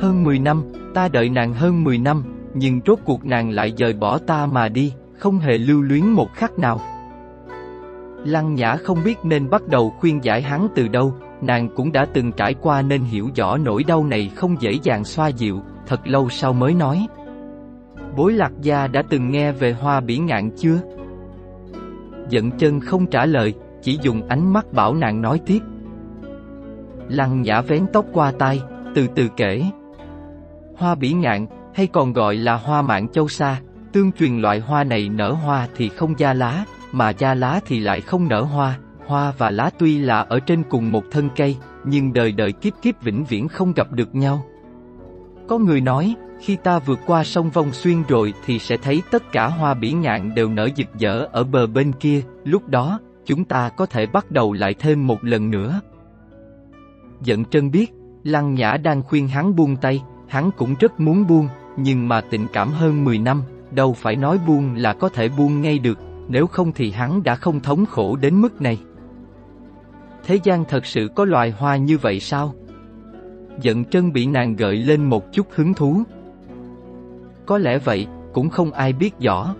Hơn 0.00 0.24
10 0.24 0.38
năm, 0.38 0.62
ta 0.94 1.08
đợi 1.08 1.28
nàng 1.28 1.54
hơn 1.54 1.84
10 1.84 1.98
năm, 1.98 2.24
nhưng 2.54 2.80
rốt 2.86 2.98
cuộc 3.04 3.24
nàng 3.24 3.50
lại 3.50 3.72
rời 3.76 3.92
bỏ 3.92 4.18
ta 4.18 4.46
mà 4.46 4.68
đi, 4.68 4.92
không 5.18 5.38
hề 5.38 5.58
lưu 5.58 5.82
luyến 5.82 6.06
một 6.06 6.32
khắc 6.34 6.58
nào. 6.58 6.80
Lăng 8.24 8.54
Nhã 8.54 8.76
không 8.76 8.98
biết 9.04 9.18
nên 9.22 9.50
bắt 9.50 9.68
đầu 9.68 9.90
khuyên 9.90 10.24
giải 10.24 10.42
hắn 10.42 10.68
từ 10.74 10.88
đâu, 10.88 11.14
nàng 11.40 11.68
cũng 11.76 11.92
đã 11.92 12.06
từng 12.14 12.32
trải 12.32 12.54
qua 12.54 12.82
nên 12.82 13.02
hiểu 13.02 13.30
rõ 13.36 13.56
nỗi 13.56 13.84
đau 13.84 14.04
này 14.04 14.30
không 14.36 14.56
dễ 14.60 14.72
dàng 14.82 15.04
xoa 15.04 15.28
dịu, 15.28 15.60
thật 15.86 16.08
lâu 16.08 16.28
sau 16.28 16.52
mới 16.52 16.74
nói. 16.74 17.06
Bối 18.16 18.32
lạc 18.32 18.52
gia 18.60 18.86
đã 18.86 19.02
từng 19.02 19.30
nghe 19.30 19.52
về 19.52 19.72
hoa 19.72 20.00
bỉ 20.00 20.18
ngạn 20.18 20.50
chưa? 20.56 20.80
Giận 22.28 22.50
chân 22.50 22.80
không 22.80 23.06
trả 23.06 23.26
lời, 23.26 23.54
chỉ 23.82 23.98
dùng 24.02 24.28
ánh 24.28 24.52
mắt 24.52 24.72
bảo 24.72 24.94
nàng 24.94 25.22
nói 25.22 25.40
tiếp. 25.46 25.58
Lăng 27.08 27.42
nhã 27.42 27.60
vén 27.60 27.86
tóc 27.92 28.04
qua 28.12 28.32
tai, 28.38 28.62
từ 28.94 29.06
từ 29.14 29.28
kể. 29.36 29.64
Hoa 30.76 30.94
bỉ 30.94 31.12
ngạn, 31.12 31.46
hay 31.74 31.86
còn 31.86 32.12
gọi 32.12 32.36
là 32.36 32.54
hoa 32.54 32.82
mạng 32.82 33.08
châu 33.08 33.28
sa, 33.28 33.60
tương 33.92 34.12
truyền 34.12 34.38
loại 34.38 34.60
hoa 34.60 34.84
này 34.84 35.08
nở 35.08 35.32
hoa 35.32 35.68
thì 35.76 35.88
không 35.88 36.18
da 36.18 36.32
lá, 36.32 36.64
mà 36.92 37.10
da 37.10 37.34
lá 37.34 37.60
thì 37.66 37.80
lại 37.80 38.00
không 38.00 38.28
nở 38.28 38.42
hoa, 38.42 38.78
hoa 39.06 39.32
và 39.38 39.50
lá 39.50 39.70
tuy 39.78 39.98
là 39.98 40.20
ở 40.20 40.40
trên 40.40 40.62
cùng 40.70 40.92
một 40.92 41.04
thân 41.10 41.28
cây, 41.36 41.56
nhưng 41.84 42.12
đời 42.12 42.32
đời 42.32 42.52
kiếp 42.52 42.72
kiếp 42.82 43.02
vĩnh 43.02 43.24
viễn 43.24 43.48
không 43.48 43.72
gặp 43.72 43.92
được 43.92 44.14
nhau. 44.14 44.44
Có 45.48 45.58
người 45.58 45.80
nói, 45.80 46.14
khi 46.40 46.56
ta 46.56 46.78
vượt 46.78 46.98
qua 47.06 47.24
sông 47.24 47.50
Vong 47.50 47.72
Xuyên 47.72 48.02
rồi 48.08 48.34
thì 48.46 48.58
sẽ 48.58 48.76
thấy 48.76 49.02
tất 49.10 49.32
cả 49.32 49.46
hoa 49.46 49.74
bỉ 49.74 49.92
ngạn 49.92 50.34
đều 50.34 50.48
nở 50.48 50.68
rực 50.76 50.86
rỡ 50.98 51.24
ở 51.32 51.44
bờ 51.44 51.66
bên 51.66 51.92
kia, 51.92 52.22
lúc 52.44 52.68
đó, 52.68 53.00
chúng 53.24 53.44
ta 53.44 53.68
có 53.68 53.86
thể 53.86 54.06
bắt 54.06 54.30
đầu 54.30 54.52
lại 54.52 54.74
thêm 54.74 55.06
một 55.06 55.24
lần 55.24 55.50
nữa. 55.50 55.80
Giận 57.22 57.44
Trân 57.44 57.70
biết, 57.70 57.92
Lăng 58.24 58.54
Nhã 58.54 58.76
đang 58.76 59.02
khuyên 59.02 59.28
hắn 59.28 59.56
buông 59.56 59.76
tay, 59.76 60.02
hắn 60.28 60.50
cũng 60.56 60.74
rất 60.80 61.00
muốn 61.00 61.26
buông, 61.26 61.48
nhưng 61.76 62.08
mà 62.08 62.20
tình 62.20 62.46
cảm 62.52 62.70
hơn 62.70 63.04
10 63.04 63.18
năm, 63.18 63.42
đâu 63.70 63.92
phải 63.92 64.16
nói 64.16 64.38
buông 64.46 64.74
là 64.74 64.92
có 64.92 65.08
thể 65.08 65.28
buông 65.28 65.60
ngay 65.60 65.78
được, 65.78 65.98
nếu 66.28 66.46
không 66.46 66.72
thì 66.72 66.90
hắn 66.90 67.22
đã 67.22 67.34
không 67.34 67.60
thống 67.60 67.86
khổ 67.86 68.16
đến 68.16 68.40
mức 68.40 68.62
này. 68.62 68.78
Thế 70.26 70.38
gian 70.44 70.64
thật 70.64 70.86
sự 70.86 71.08
có 71.14 71.24
loài 71.24 71.50
hoa 71.50 71.76
như 71.76 71.98
vậy 71.98 72.20
sao? 72.20 72.54
Giận 73.60 73.84
Trân 73.84 74.12
bị 74.12 74.26
nàng 74.26 74.56
gợi 74.56 74.76
lên 74.76 75.04
một 75.04 75.32
chút 75.32 75.46
hứng 75.50 75.74
thú. 75.74 76.02
Có 77.48 77.58
lẽ 77.58 77.78
vậy, 77.78 78.06
cũng 78.32 78.50
không 78.50 78.72
ai 78.72 78.92
biết 78.92 79.14
rõ. 79.20 79.54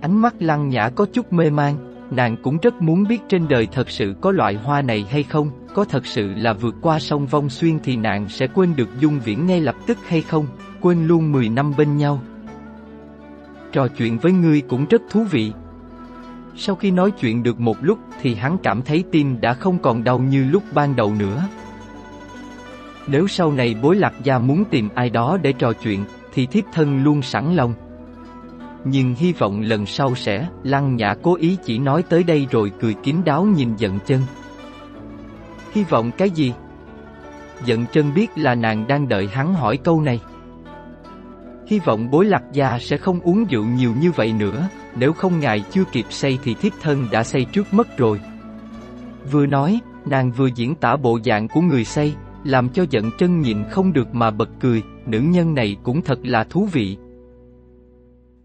Ánh 0.00 0.20
mắt 0.22 0.34
lăng 0.38 0.68
nhã 0.68 0.88
có 0.88 1.06
chút 1.12 1.32
mê 1.32 1.50
man, 1.50 1.76
nàng 2.10 2.36
cũng 2.42 2.58
rất 2.62 2.82
muốn 2.82 3.04
biết 3.08 3.22
trên 3.28 3.48
đời 3.48 3.68
thật 3.72 3.90
sự 3.90 4.14
có 4.20 4.32
loại 4.32 4.54
hoa 4.54 4.82
này 4.82 5.06
hay 5.10 5.22
không, 5.22 5.50
có 5.74 5.84
thật 5.84 6.06
sự 6.06 6.34
là 6.36 6.52
vượt 6.52 6.74
qua 6.80 6.98
sông 6.98 7.26
vong 7.26 7.50
xuyên 7.50 7.78
thì 7.78 7.96
nàng 7.96 8.28
sẽ 8.28 8.46
quên 8.46 8.76
được 8.76 8.88
dung 9.00 9.20
viễn 9.20 9.46
ngay 9.46 9.60
lập 9.60 9.74
tức 9.86 9.98
hay 10.06 10.22
không, 10.22 10.46
quên 10.80 11.06
luôn 11.06 11.32
10 11.32 11.48
năm 11.48 11.72
bên 11.78 11.96
nhau. 11.96 12.20
Trò 13.72 13.88
chuyện 13.88 14.18
với 14.18 14.32
ngươi 14.32 14.60
cũng 14.60 14.86
rất 14.90 15.02
thú 15.10 15.24
vị. 15.30 15.52
Sau 16.56 16.76
khi 16.76 16.90
nói 16.90 17.10
chuyện 17.10 17.42
được 17.42 17.60
một 17.60 17.76
lúc 17.80 17.98
thì 18.22 18.34
hắn 18.34 18.56
cảm 18.62 18.82
thấy 18.82 19.04
tim 19.10 19.40
đã 19.40 19.54
không 19.54 19.78
còn 19.78 20.04
đau 20.04 20.18
như 20.18 20.44
lúc 20.44 20.62
ban 20.74 20.96
đầu 20.96 21.14
nữa. 21.18 21.48
Nếu 23.06 23.26
sau 23.26 23.52
này 23.52 23.76
bối 23.82 23.96
lạc 23.96 24.14
gia 24.22 24.38
muốn 24.38 24.64
tìm 24.64 24.88
ai 24.94 25.10
đó 25.10 25.38
để 25.42 25.52
trò 25.52 25.72
chuyện, 25.72 26.04
thì 26.34 26.46
thiếp 26.46 26.64
thân 26.72 27.04
luôn 27.04 27.22
sẵn 27.22 27.54
lòng. 27.54 27.74
Nhưng 28.84 29.14
hy 29.14 29.32
vọng 29.32 29.60
lần 29.60 29.86
sau 29.86 30.14
sẽ, 30.14 30.48
Lăng 30.62 30.96
Nhã 30.96 31.14
cố 31.22 31.36
ý 31.36 31.56
chỉ 31.64 31.78
nói 31.78 32.02
tới 32.02 32.22
đây 32.22 32.46
rồi 32.50 32.72
cười 32.80 32.94
kín 32.94 33.16
đáo 33.24 33.44
nhìn 33.44 33.76
giận 33.76 33.98
chân. 34.06 34.20
Hy 35.72 35.84
vọng 35.84 36.10
cái 36.18 36.30
gì? 36.30 36.52
Giận 37.64 37.84
chân 37.92 38.14
biết 38.14 38.30
là 38.36 38.54
nàng 38.54 38.86
đang 38.86 39.08
đợi 39.08 39.28
hắn 39.32 39.54
hỏi 39.54 39.76
câu 39.76 40.00
này. 40.00 40.20
Hy 41.66 41.78
vọng 41.78 42.10
bối 42.10 42.24
lạc 42.24 42.42
gia 42.52 42.78
sẽ 42.78 42.96
không 42.96 43.20
uống 43.20 43.44
rượu 43.44 43.64
nhiều 43.64 43.92
như 44.00 44.10
vậy 44.10 44.32
nữa, 44.32 44.68
nếu 44.96 45.12
không 45.12 45.40
ngài 45.40 45.64
chưa 45.70 45.84
kịp 45.92 46.06
say 46.10 46.38
thì 46.44 46.54
thiếp 46.54 46.72
thân 46.80 47.06
đã 47.10 47.24
say 47.24 47.44
trước 47.52 47.74
mất 47.74 47.98
rồi. 47.98 48.20
Vừa 49.32 49.46
nói, 49.46 49.80
nàng 50.06 50.30
vừa 50.30 50.48
diễn 50.54 50.74
tả 50.74 50.96
bộ 50.96 51.18
dạng 51.24 51.48
của 51.48 51.60
người 51.60 51.84
say, 51.84 52.14
làm 52.44 52.68
cho 52.68 52.84
giận 52.90 53.10
chân 53.18 53.40
nhịn 53.40 53.58
không 53.70 53.92
được 53.92 54.14
mà 54.14 54.30
bật 54.30 54.48
cười, 54.60 54.82
nữ 55.06 55.20
nhân 55.20 55.54
này 55.54 55.76
cũng 55.82 56.00
thật 56.00 56.18
là 56.22 56.44
thú 56.44 56.68
vị. 56.72 56.96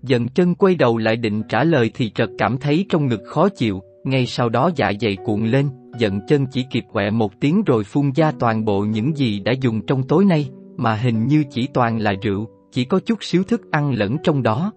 Dần 0.03 0.27
chân 0.27 0.55
quay 0.55 0.75
đầu 0.75 0.97
lại 0.97 1.15
định 1.15 1.43
trả 1.49 1.63
lời 1.63 1.91
thì 1.93 2.09
chợt 2.09 2.29
cảm 2.37 2.57
thấy 2.57 2.85
trong 2.89 3.07
ngực 3.07 3.21
khó 3.25 3.49
chịu, 3.49 3.81
ngay 4.03 4.25
sau 4.25 4.49
đó 4.49 4.69
dạ 4.75 4.91
dày 5.01 5.17
cuộn 5.25 5.45
lên, 5.45 5.69
dần 5.97 6.19
chân 6.27 6.45
chỉ 6.51 6.65
kịp 6.71 6.83
quẹ 6.91 7.09
một 7.09 7.39
tiếng 7.39 7.63
rồi 7.63 7.83
phun 7.83 8.11
ra 8.15 8.31
toàn 8.39 8.65
bộ 8.65 8.81
những 8.81 9.17
gì 9.17 9.39
đã 9.39 9.51
dùng 9.61 9.81
trong 9.85 10.03
tối 10.03 10.25
nay, 10.25 10.49
mà 10.77 10.95
hình 10.95 11.27
như 11.27 11.43
chỉ 11.49 11.67
toàn 11.73 11.99
là 11.99 12.13
rượu, 12.23 12.47
chỉ 12.71 12.85
có 12.85 12.99
chút 12.99 13.23
xíu 13.23 13.43
thức 13.43 13.71
ăn 13.71 13.93
lẫn 13.93 14.17
trong 14.23 14.43
đó. 14.43 14.71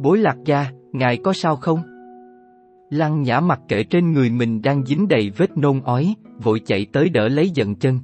Bối 0.00 0.18
lạc 0.18 0.36
gia, 0.44 0.66
ngài 0.92 1.16
có 1.16 1.32
sao 1.32 1.56
không? 1.56 1.82
Lăng 2.90 3.22
nhã 3.22 3.40
mặt 3.40 3.60
kệ 3.68 3.84
trên 3.84 4.12
người 4.12 4.30
mình 4.30 4.62
đang 4.62 4.84
dính 4.86 5.08
đầy 5.08 5.30
vết 5.36 5.56
nôn 5.58 5.80
ói, 5.80 6.14
vội 6.42 6.60
chạy 6.66 6.86
tới 6.92 7.08
đỡ 7.08 7.28
lấy 7.28 7.50
dần 7.50 7.74
chân. 7.74 7.98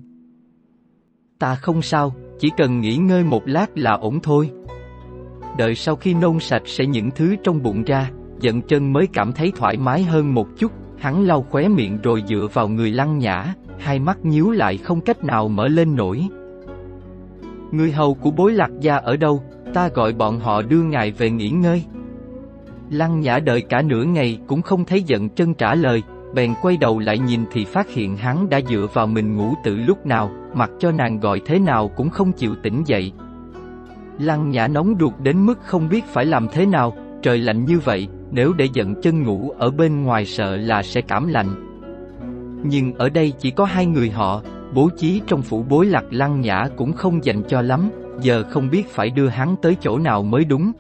Ta 1.39 1.55
không 1.55 1.83
sao, 1.83 2.15
chỉ 2.41 2.51
cần 2.57 2.81
nghỉ 2.81 2.97
ngơi 2.97 3.25
một 3.25 3.43
lát 3.47 3.79
là 3.79 3.93
ổn 3.93 4.21
thôi. 4.23 4.51
Đợi 5.59 5.75
sau 5.75 5.97
khi 5.97 6.15
nôn 6.15 6.39
sạch 6.39 6.63
sẽ 6.65 6.87
những 6.87 7.11
thứ 7.11 7.37
trong 7.45 7.63
bụng 7.63 7.85
ra, 7.85 8.11
giận 8.41 8.63
chân 8.63 8.93
mới 8.93 9.07
cảm 9.13 9.33
thấy 9.33 9.53
thoải 9.57 9.77
mái 9.77 10.03
hơn 10.03 10.35
một 10.35 10.47
chút, 10.59 10.73
hắn 10.99 11.25
lau 11.25 11.43
khóe 11.51 11.69
miệng 11.69 11.99
rồi 12.03 12.23
dựa 12.29 12.49
vào 12.53 12.69
người 12.69 12.91
lăng 12.91 13.19
nhã, 13.19 13.55
hai 13.79 13.99
mắt 13.99 14.19
nhíu 14.25 14.51
lại 14.51 14.77
không 14.77 15.01
cách 15.01 15.25
nào 15.25 15.49
mở 15.49 15.69
lên 15.69 15.97
nổi. 15.97 16.29
Người 17.71 17.93
hầu 17.93 18.15
của 18.15 18.31
bối 18.31 18.53
lạc 18.53 18.71
gia 18.81 18.97
ở 18.97 19.17
đâu, 19.17 19.43
ta 19.75 19.89
gọi 19.89 20.13
bọn 20.13 20.41
họ 20.41 20.63
đưa 20.63 20.83
ngài 20.83 21.11
về 21.11 21.31
nghỉ 21.31 21.51
ngơi. 21.51 21.85
Lăng 22.91 23.21
nhã 23.21 23.39
đợi 23.39 23.61
cả 23.61 23.83
nửa 23.83 24.05
ngày 24.05 24.39
cũng 24.47 24.63
không 24.63 24.85
thấy 24.85 25.03
giận 25.03 25.29
chân 25.29 25.55
trả 25.55 25.75
lời, 25.75 26.03
bèn 26.35 26.55
quay 26.63 26.77
đầu 26.77 26.99
lại 26.99 27.19
nhìn 27.19 27.45
thì 27.53 27.65
phát 27.65 27.89
hiện 27.91 28.17
hắn 28.17 28.49
đã 28.51 28.61
dựa 28.69 28.87
vào 28.93 29.07
mình 29.07 29.37
ngủ 29.37 29.55
tự 29.65 29.77
lúc 29.77 30.07
nào, 30.07 30.31
mặc 30.55 30.71
cho 30.79 30.91
nàng 30.91 31.21
gọi 31.21 31.41
thế 31.47 31.59
nào 31.59 31.89
cũng 31.89 32.11
không 32.11 32.33
chịu 32.33 32.55
tỉnh 32.63 32.83
dậy. 32.87 33.13
Lăng 34.19 34.51
nhã 34.51 34.69
nóng 34.69 34.95
ruột 35.01 35.13
đến 35.23 35.47
mức 35.47 35.59
không 35.65 35.89
biết 35.89 36.05
phải 36.05 36.25
làm 36.25 36.49
thế 36.53 36.67
nào, 36.67 36.97
trời 37.23 37.39
lạnh 37.39 37.65
như 37.65 37.79
vậy, 37.79 38.09
nếu 38.31 38.53
để 38.53 38.69
giận 38.73 38.95
chân 39.03 39.23
ngủ 39.23 39.53
ở 39.59 39.71
bên 39.71 40.03
ngoài 40.03 40.27
sợ 40.27 40.57
là 40.57 40.83
sẽ 40.83 41.01
cảm 41.01 41.29
lạnh. 41.29 41.49
Nhưng 42.65 42.95
ở 42.95 43.09
đây 43.09 43.33
chỉ 43.39 43.51
có 43.51 43.65
hai 43.65 43.87
người 43.87 44.11
họ, 44.11 44.43
bố 44.75 44.91
trí 44.97 45.21
trong 45.27 45.43
phủ 45.43 45.65
bối 45.69 45.87
lạc 45.87 46.05
lăng 46.11 46.41
nhã 46.41 46.69
cũng 46.77 46.93
không 46.93 47.25
dành 47.25 47.43
cho 47.49 47.63
lắm, 47.63 47.91
giờ 48.21 48.45
không 48.51 48.71
biết 48.71 48.89
phải 48.89 49.11
đưa 49.11 49.29
hắn 49.29 49.57
tới 49.63 49.77
chỗ 49.81 49.99
nào 49.99 50.23
mới 50.23 50.45
đúng. 50.45 50.73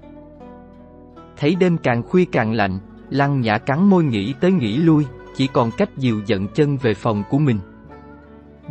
Thấy 1.36 1.56
đêm 1.60 1.78
càng 1.78 2.02
khuya 2.02 2.24
càng 2.32 2.52
lạnh, 2.52 2.78
lăng 3.10 3.40
nhã 3.40 3.58
cắn 3.58 3.82
môi 3.90 4.04
nghĩ 4.04 4.34
tới 4.40 4.52
nghĩ 4.52 4.76
lui, 4.76 5.04
chỉ 5.40 5.46
còn 5.46 5.70
cách 5.70 5.96
dìu 5.96 6.20
giận 6.26 6.48
chân 6.48 6.76
về 6.76 6.94
phòng 6.94 7.22
của 7.30 7.38
mình. 7.38 7.58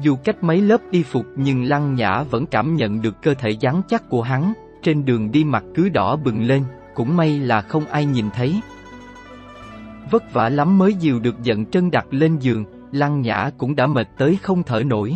Dù 0.01 0.15
cách 0.23 0.43
mấy 0.43 0.61
lớp 0.61 0.81
y 0.91 1.03
phục 1.03 1.25
nhưng 1.35 1.63
lăng 1.63 1.95
nhã 1.95 2.23
vẫn 2.23 2.45
cảm 2.45 2.75
nhận 2.75 3.01
được 3.01 3.21
cơ 3.21 3.33
thể 3.33 3.57
rắn 3.61 3.81
chắc 3.87 4.09
của 4.09 4.21
hắn, 4.21 4.53
trên 4.83 5.05
đường 5.05 5.31
đi 5.31 5.43
mặt 5.43 5.63
cứ 5.75 5.89
đỏ 5.89 6.15
bừng 6.15 6.41
lên, 6.41 6.63
cũng 6.95 7.17
may 7.17 7.39
là 7.39 7.61
không 7.61 7.85
ai 7.85 8.05
nhìn 8.05 8.25
thấy. 8.33 8.61
Vất 10.11 10.33
vả 10.33 10.49
lắm 10.49 10.77
mới 10.77 10.93
dìu 10.93 11.19
được 11.19 11.35
giận 11.43 11.65
chân 11.65 11.91
đặt 11.91 12.05
lên 12.09 12.37
giường, 12.37 12.65
lăng 12.91 13.21
nhã 13.21 13.51
cũng 13.57 13.75
đã 13.75 13.87
mệt 13.87 14.07
tới 14.17 14.37
không 14.41 14.63
thở 14.63 14.83
nổi. 14.83 15.15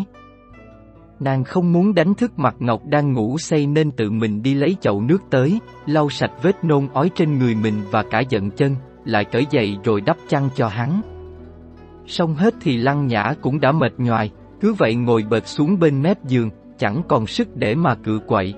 Nàng 1.20 1.44
không 1.44 1.72
muốn 1.72 1.94
đánh 1.94 2.14
thức 2.14 2.40
mặt 2.40 2.56
Ngọc 2.60 2.82
đang 2.86 3.14
ngủ 3.14 3.38
say 3.38 3.68
nên 3.68 3.92
tự 3.92 4.12
mình 4.12 4.44
đi 4.44 4.54
lấy 4.54 4.76
chậu 4.82 5.02
nước 5.02 5.22
tới, 5.30 5.60
lau 5.86 6.10
sạch 6.10 6.32
vết 6.42 6.64
nôn 6.64 6.88
ói 6.94 7.10
trên 7.16 7.40
người 7.40 7.56
mình 7.56 7.76
và 7.92 8.04
cả 8.04 8.20
giận 8.20 8.52
chân, 8.52 8.76
lại 9.06 9.26
cởi 9.26 9.48
giày 9.52 9.78
rồi 9.84 10.02
đắp 10.02 10.18
chăn 10.30 10.50
cho 10.56 10.68
hắn. 10.68 11.13
Xong 12.08 12.36
hết 12.36 12.54
thì 12.62 12.78
lăng 12.78 13.08
nhã 13.08 13.34
cũng 13.42 13.60
đã 13.60 13.72
mệt 13.72 13.94
nhoài, 13.98 14.32
cứ 14.62 14.74
vậy 14.74 14.96
ngồi 14.96 15.26
bệt 15.30 15.48
xuống 15.48 15.80
bên 15.80 16.02
mép 16.02 16.24
giường, 16.24 16.50
chẳng 16.78 17.02
còn 17.08 17.28
sức 17.28 17.58
để 17.58 17.76
mà 17.76 17.96
cự 17.96 18.20
quậy. 18.28 18.54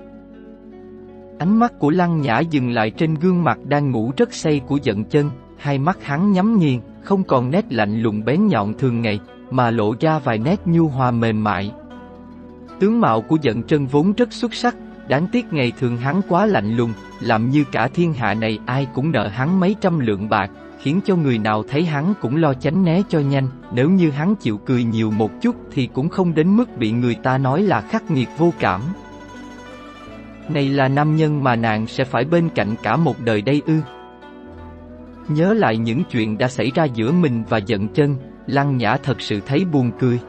Ánh 1.38 1.58
mắt 1.58 1.78
của 1.78 1.90
lăng 1.90 2.20
nhã 2.20 2.38
dừng 2.38 2.70
lại 2.70 2.90
trên 2.90 3.14
gương 3.14 3.44
mặt 3.44 3.58
đang 3.64 3.90
ngủ 3.90 4.12
rất 4.16 4.34
say 4.34 4.60
của 4.66 4.78
giận 4.82 5.04
chân, 5.04 5.30
hai 5.58 5.78
mắt 5.78 5.98
hắn 6.04 6.32
nhắm 6.32 6.58
nghiền, 6.58 6.80
không 7.02 7.24
còn 7.24 7.50
nét 7.50 7.64
lạnh 7.70 8.00
lùng 8.00 8.24
bén 8.24 8.46
nhọn 8.46 8.74
thường 8.74 9.00
ngày, 9.00 9.20
mà 9.50 9.70
lộ 9.70 9.94
ra 10.00 10.18
vài 10.18 10.38
nét 10.38 10.60
nhu 10.64 10.88
hòa 10.88 11.10
mềm 11.10 11.44
mại. 11.44 11.72
Tướng 12.80 13.00
mạo 13.00 13.20
của 13.22 13.38
giận 13.42 13.62
chân 13.62 13.86
vốn 13.86 14.12
rất 14.12 14.32
xuất 14.32 14.54
sắc, 14.54 14.76
đáng 15.08 15.26
tiếc 15.32 15.52
ngày 15.52 15.72
thường 15.78 15.96
hắn 15.96 16.20
quá 16.28 16.46
lạnh 16.46 16.76
lùng, 16.76 16.92
làm 17.20 17.50
như 17.50 17.64
cả 17.72 17.88
thiên 17.88 18.12
hạ 18.12 18.34
này 18.34 18.58
ai 18.66 18.86
cũng 18.94 19.12
nợ 19.12 19.28
hắn 19.28 19.60
mấy 19.60 19.76
trăm 19.80 19.98
lượng 19.98 20.28
bạc, 20.28 20.50
khiến 20.86 21.00
cho 21.04 21.16
người 21.16 21.38
nào 21.38 21.62
thấy 21.68 21.84
hắn 21.84 22.14
cũng 22.20 22.36
lo 22.36 22.54
tránh 22.54 22.84
né 22.84 23.02
cho 23.08 23.18
nhanh, 23.18 23.48
nếu 23.72 23.90
như 23.90 24.10
hắn 24.10 24.34
chịu 24.36 24.58
cười 24.58 24.84
nhiều 24.84 25.10
một 25.10 25.30
chút 25.40 25.56
thì 25.72 25.88
cũng 25.92 26.08
không 26.08 26.34
đến 26.34 26.56
mức 26.56 26.78
bị 26.78 26.92
người 26.92 27.14
ta 27.14 27.38
nói 27.38 27.62
là 27.62 27.80
khắc 27.80 28.10
nghiệt 28.10 28.28
vô 28.38 28.52
cảm. 28.58 28.80
Này 30.48 30.68
là 30.68 30.88
nam 30.88 31.16
nhân 31.16 31.44
mà 31.44 31.56
nàng 31.56 31.86
sẽ 31.86 32.04
phải 32.04 32.24
bên 32.24 32.48
cạnh 32.54 32.74
cả 32.82 32.96
một 32.96 33.16
đời 33.20 33.42
đây 33.42 33.62
ư. 33.66 33.80
Nhớ 35.28 35.54
lại 35.54 35.76
những 35.76 36.02
chuyện 36.04 36.38
đã 36.38 36.48
xảy 36.48 36.70
ra 36.74 36.84
giữa 36.84 37.12
mình 37.12 37.44
và 37.48 37.58
giận 37.58 37.88
chân, 37.88 38.16
Lăng 38.46 38.76
Nhã 38.76 38.96
thật 38.96 39.20
sự 39.20 39.40
thấy 39.46 39.64
buồn 39.64 39.90
cười. 39.98 40.20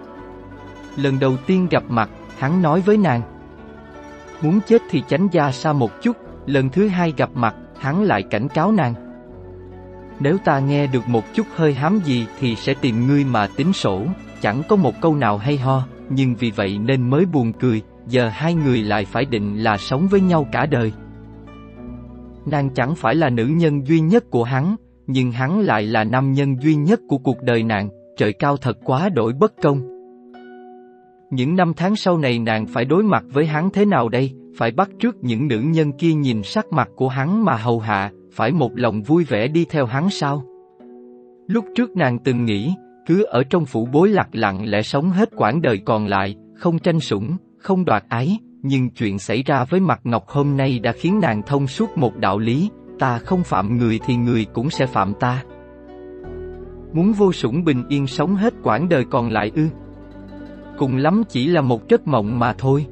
Lần 0.95 1.19
đầu 1.19 1.37
tiên 1.47 1.67
gặp 1.71 1.83
mặt, 1.89 2.09
hắn 2.37 2.61
nói 2.61 2.81
với 2.81 2.97
nàng. 2.97 3.21
Muốn 4.41 4.59
chết 4.67 4.81
thì 4.89 5.03
tránh 5.07 5.27
ra 5.27 5.51
xa 5.51 5.73
một 5.73 6.01
chút, 6.01 6.17
lần 6.45 6.69
thứ 6.69 6.87
hai 6.87 7.13
gặp 7.17 7.29
mặt, 7.33 7.55
hắn 7.79 8.03
lại 8.03 8.23
cảnh 8.23 8.47
cáo 8.47 8.71
nàng. 8.71 9.06
Nếu 10.19 10.37
ta 10.37 10.59
nghe 10.59 10.87
được 10.87 11.07
một 11.07 11.33
chút 11.33 11.47
hơi 11.55 11.73
hám 11.73 11.99
gì 12.03 12.25
thì 12.39 12.55
sẽ 12.55 12.73
tìm 12.73 13.07
ngươi 13.07 13.25
mà 13.25 13.47
tính 13.47 13.73
sổ, 13.73 14.05
chẳng 14.41 14.61
có 14.69 14.75
một 14.75 15.01
câu 15.01 15.15
nào 15.15 15.37
hay 15.37 15.57
ho, 15.57 15.83
nhưng 16.09 16.35
vì 16.35 16.51
vậy 16.51 16.77
nên 16.77 17.09
mới 17.09 17.25
buồn 17.25 17.53
cười, 17.53 17.81
giờ 18.07 18.29
hai 18.29 18.53
người 18.53 18.83
lại 18.83 19.05
phải 19.05 19.25
định 19.25 19.63
là 19.63 19.77
sống 19.77 20.07
với 20.07 20.21
nhau 20.21 20.47
cả 20.51 20.65
đời. 20.65 20.93
Nàng 22.45 22.69
chẳng 22.69 22.95
phải 22.95 23.15
là 23.15 23.29
nữ 23.29 23.45
nhân 23.45 23.87
duy 23.87 23.99
nhất 23.99 24.23
của 24.29 24.43
hắn, 24.43 24.75
nhưng 25.07 25.31
hắn 25.31 25.59
lại 25.59 25.83
là 25.83 26.03
nam 26.03 26.33
nhân 26.33 26.55
duy 26.61 26.75
nhất 26.75 26.99
của 27.07 27.17
cuộc 27.17 27.41
đời 27.41 27.63
nàng, 27.63 27.89
trời 28.17 28.33
cao 28.33 28.57
thật 28.57 28.77
quá 28.83 29.09
đổi 29.09 29.33
bất 29.33 29.53
công. 29.61 29.81
Những 31.31 31.55
năm 31.55 31.73
tháng 31.77 31.95
sau 31.95 32.17
này 32.17 32.39
nàng 32.39 32.65
phải 32.67 32.85
đối 32.85 33.03
mặt 33.03 33.23
với 33.33 33.45
hắn 33.45 33.69
thế 33.69 33.85
nào 33.85 34.09
đây, 34.09 34.31
phải 34.57 34.71
bắt 34.71 34.89
trước 34.99 35.15
những 35.21 35.47
nữ 35.47 35.59
nhân 35.59 35.91
kia 35.91 36.13
nhìn 36.13 36.43
sắc 36.43 36.65
mặt 36.71 36.89
của 36.95 37.07
hắn 37.07 37.45
mà 37.45 37.55
hầu 37.55 37.79
hạ, 37.79 38.11
phải 38.37 38.51
một 38.51 38.71
lòng 38.77 39.01
vui 39.01 39.23
vẻ 39.23 39.47
đi 39.47 39.65
theo 39.69 39.85
hắn 39.85 40.09
sao? 40.09 40.43
Lúc 41.47 41.65
trước 41.75 41.95
nàng 41.95 42.19
từng 42.19 42.45
nghĩ, 42.45 42.73
cứ 43.05 43.23
ở 43.23 43.43
trong 43.43 43.65
phủ 43.65 43.87
bối 43.91 44.09
lạc 44.09 44.27
lặng 44.31 44.69
lẽ 44.69 44.81
sống 44.81 45.09
hết 45.09 45.29
quãng 45.35 45.61
đời 45.61 45.77
còn 45.85 46.07
lại, 46.07 46.35
không 46.55 46.79
tranh 46.79 46.99
sủng, 46.99 47.37
không 47.57 47.85
đoạt 47.85 48.03
ái, 48.09 48.37
nhưng 48.61 48.89
chuyện 48.89 49.19
xảy 49.19 49.43
ra 49.43 49.63
với 49.63 49.79
mặt 49.79 49.99
Ngọc 50.03 50.27
hôm 50.27 50.57
nay 50.57 50.79
đã 50.79 50.91
khiến 50.91 51.19
nàng 51.21 51.41
thông 51.41 51.67
suốt 51.67 51.97
một 51.97 52.17
đạo 52.17 52.39
lý, 52.39 52.69
ta 52.99 53.17
không 53.17 53.43
phạm 53.43 53.77
người 53.77 53.99
thì 54.05 54.15
người 54.15 54.45
cũng 54.53 54.69
sẽ 54.69 54.85
phạm 54.85 55.13
ta. 55.19 55.43
Muốn 56.93 57.13
vô 57.13 57.33
sủng 57.33 57.63
bình 57.63 57.83
yên 57.89 58.07
sống 58.07 58.35
hết 58.35 58.53
quãng 58.63 58.89
đời 58.89 59.05
còn 59.05 59.29
lại 59.29 59.51
ư? 59.55 59.67
Cùng 60.77 60.97
lắm 60.97 61.23
chỉ 61.29 61.47
là 61.47 61.61
một 61.61 61.89
giấc 61.89 62.07
mộng 62.07 62.39
mà 62.39 62.53
thôi. 62.53 62.85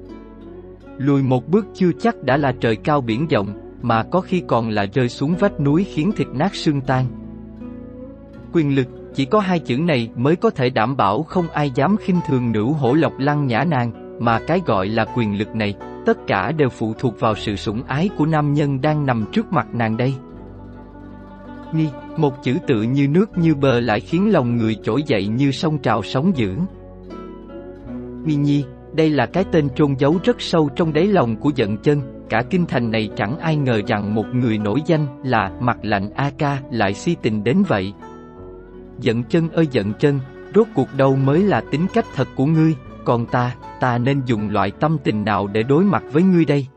Lùi 0.97 1.23
một 1.23 1.47
bước 1.47 1.65
chưa 1.73 1.91
chắc 1.99 2.23
đã 2.23 2.37
là 2.37 2.55
trời 2.59 2.75
cao 2.75 3.01
biển 3.01 3.27
rộng, 3.27 3.64
mà 3.81 4.03
có 4.03 4.21
khi 4.21 4.43
còn 4.47 4.69
là 4.69 4.85
rơi 4.93 5.09
xuống 5.09 5.35
vách 5.39 5.59
núi 5.59 5.83
khiến 5.83 6.11
thịt 6.15 6.27
nát 6.33 6.55
xương 6.55 6.81
tan. 6.81 7.05
Quyền 8.53 8.75
lực, 8.75 8.87
chỉ 9.15 9.25
có 9.25 9.39
hai 9.39 9.59
chữ 9.59 9.77
này 9.77 10.09
mới 10.15 10.35
có 10.35 10.49
thể 10.49 10.69
đảm 10.69 10.97
bảo 10.97 11.23
không 11.23 11.47
ai 11.47 11.71
dám 11.75 11.97
khinh 11.97 12.19
thường 12.27 12.51
nữ 12.51 12.65
hổ 12.65 12.93
lộc 12.93 13.13
lăng 13.19 13.47
nhã 13.47 13.63
nàng, 13.63 14.17
mà 14.19 14.39
cái 14.47 14.61
gọi 14.65 14.87
là 14.87 15.05
quyền 15.15 15.37
lực 15.37 15.55
này, 15.55 15.75
tất 16.05 16.17
cả 16.27 16.51
đều 16.51 16.69
phụ 16.69 16.93
thuộc 16.99 17.19
vào 17.19 17.35
sự 17.35 17.55
sủng 17.55 17.83
ái 17.83 18.09
của 18.17 18.25
nam 18.25 18.53
nhân 18.53 18.81
đang 18.81 19.05
nằm 19.05 19.25
trước 19.31 19.51
mặt 19.51 19.67
nàng 19.73 19.97
đây. 19.97 20.13
Nghi, 21.73 21.87
một 22.17 22.43
chữ 22.43 22.57
tự 22.67 22.81
như 22.81 23.07
nước 23.07 23.37
như 23.37 23.55
bờ 23.55 23.79
lại 23.79 23.99
khiến 23.99 24.33
lòng 24.33 24.57
người 24.57 24.75
trỗi 24.83 25.03
dậy 25.03 25.27
như 25.27 25.51
sông 25.51 25.77
trào 25.77 26.03
sóng 26.03 26.31
dữ. 26.37 26.55
Nghi 28.25 28.35
nhi, 28.35 28.65
đây 28.93 29.09
là 29.09 29.25
cái 29.25 29.45
tên 29.51 29.69
trôn 29.75 29.95
giấu 29.97 30.17
rất 30.23 30.41
sâu 30.41 30.69
trong 30.75 30.93
đáy 30.93 31.07
lòng 31.07 31.35
của 31.35 31.51
giận 31.55 31.77
chân, 31.77 32.01
cả 32.29 32.43
kinh 32.49 32.65
thành 32.65 32.91
này 32.91 33.09
chẳng 33.15 33.39
ai 33.39 33.55
ngờ 33.55 33.81
rằng 33.87 34.15
một 34.15 34.25
người 34.33 34.57
nổi 34.57 34.81
danh 34.85 35.07
là 35.23 35.51
mặt 35.59 35.77
lạnh 35.81 36.09
A 36.15 36.31
Ca 36.37 36.59
lại 36.71 36.93
si 36.93 37.15
tình 37.21 37.43
đến 37.43 37.63
vậy. 37.67 37.93
Giận 38.99 39.23
chân 39.23 39.49
ơi 39.49 39.67
giận 39.71 39.93
chân, 39.99 40.19
rốt 40.55 40.67
cuộc 40.75 40.87
đâu 40.97 41.15
mới 41.15 41.43
là 41.43 41.61
tính 41.71 41.87
cách 41.93 42.05
thật 42.15 42.27
của 42.35 42.45
ngươi, 42.45 42.75
còn 43.05 43.25
ta, 43.25 43.55
ta 43.79 43.97
nên 43.97 44.21
dùng 44.25 44.49
loại 44.49 44.71
tâm 44.71 44.97
tình 45.03 45.25
nào 45.25 45.47
để 45.47 45.63
đối 45.63 45.83
mặt 45.83 46.03
với 46.11 46.23
ngươi 46.23 46.45
đây? 46.45 46.67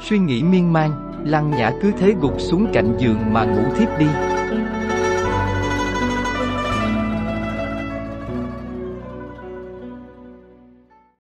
Suy 0.00 0.18
nghĩ 0.18 0.42
miên 0.42 0.72
man, 0.72 0.90
lăng 1.24 1.50
nhã 1.50 1.72
cứ 1.82 1.92
thế 1.98 2.14
gục 2.20 2.40
xuống 2.40 2.66
cạnh 2.72 2.96
giường 2.98 3.32
mà 3.32 3.44
ngủ 3.44 3.74
thiếp 3.76 3.98
đi. 3.98 4.06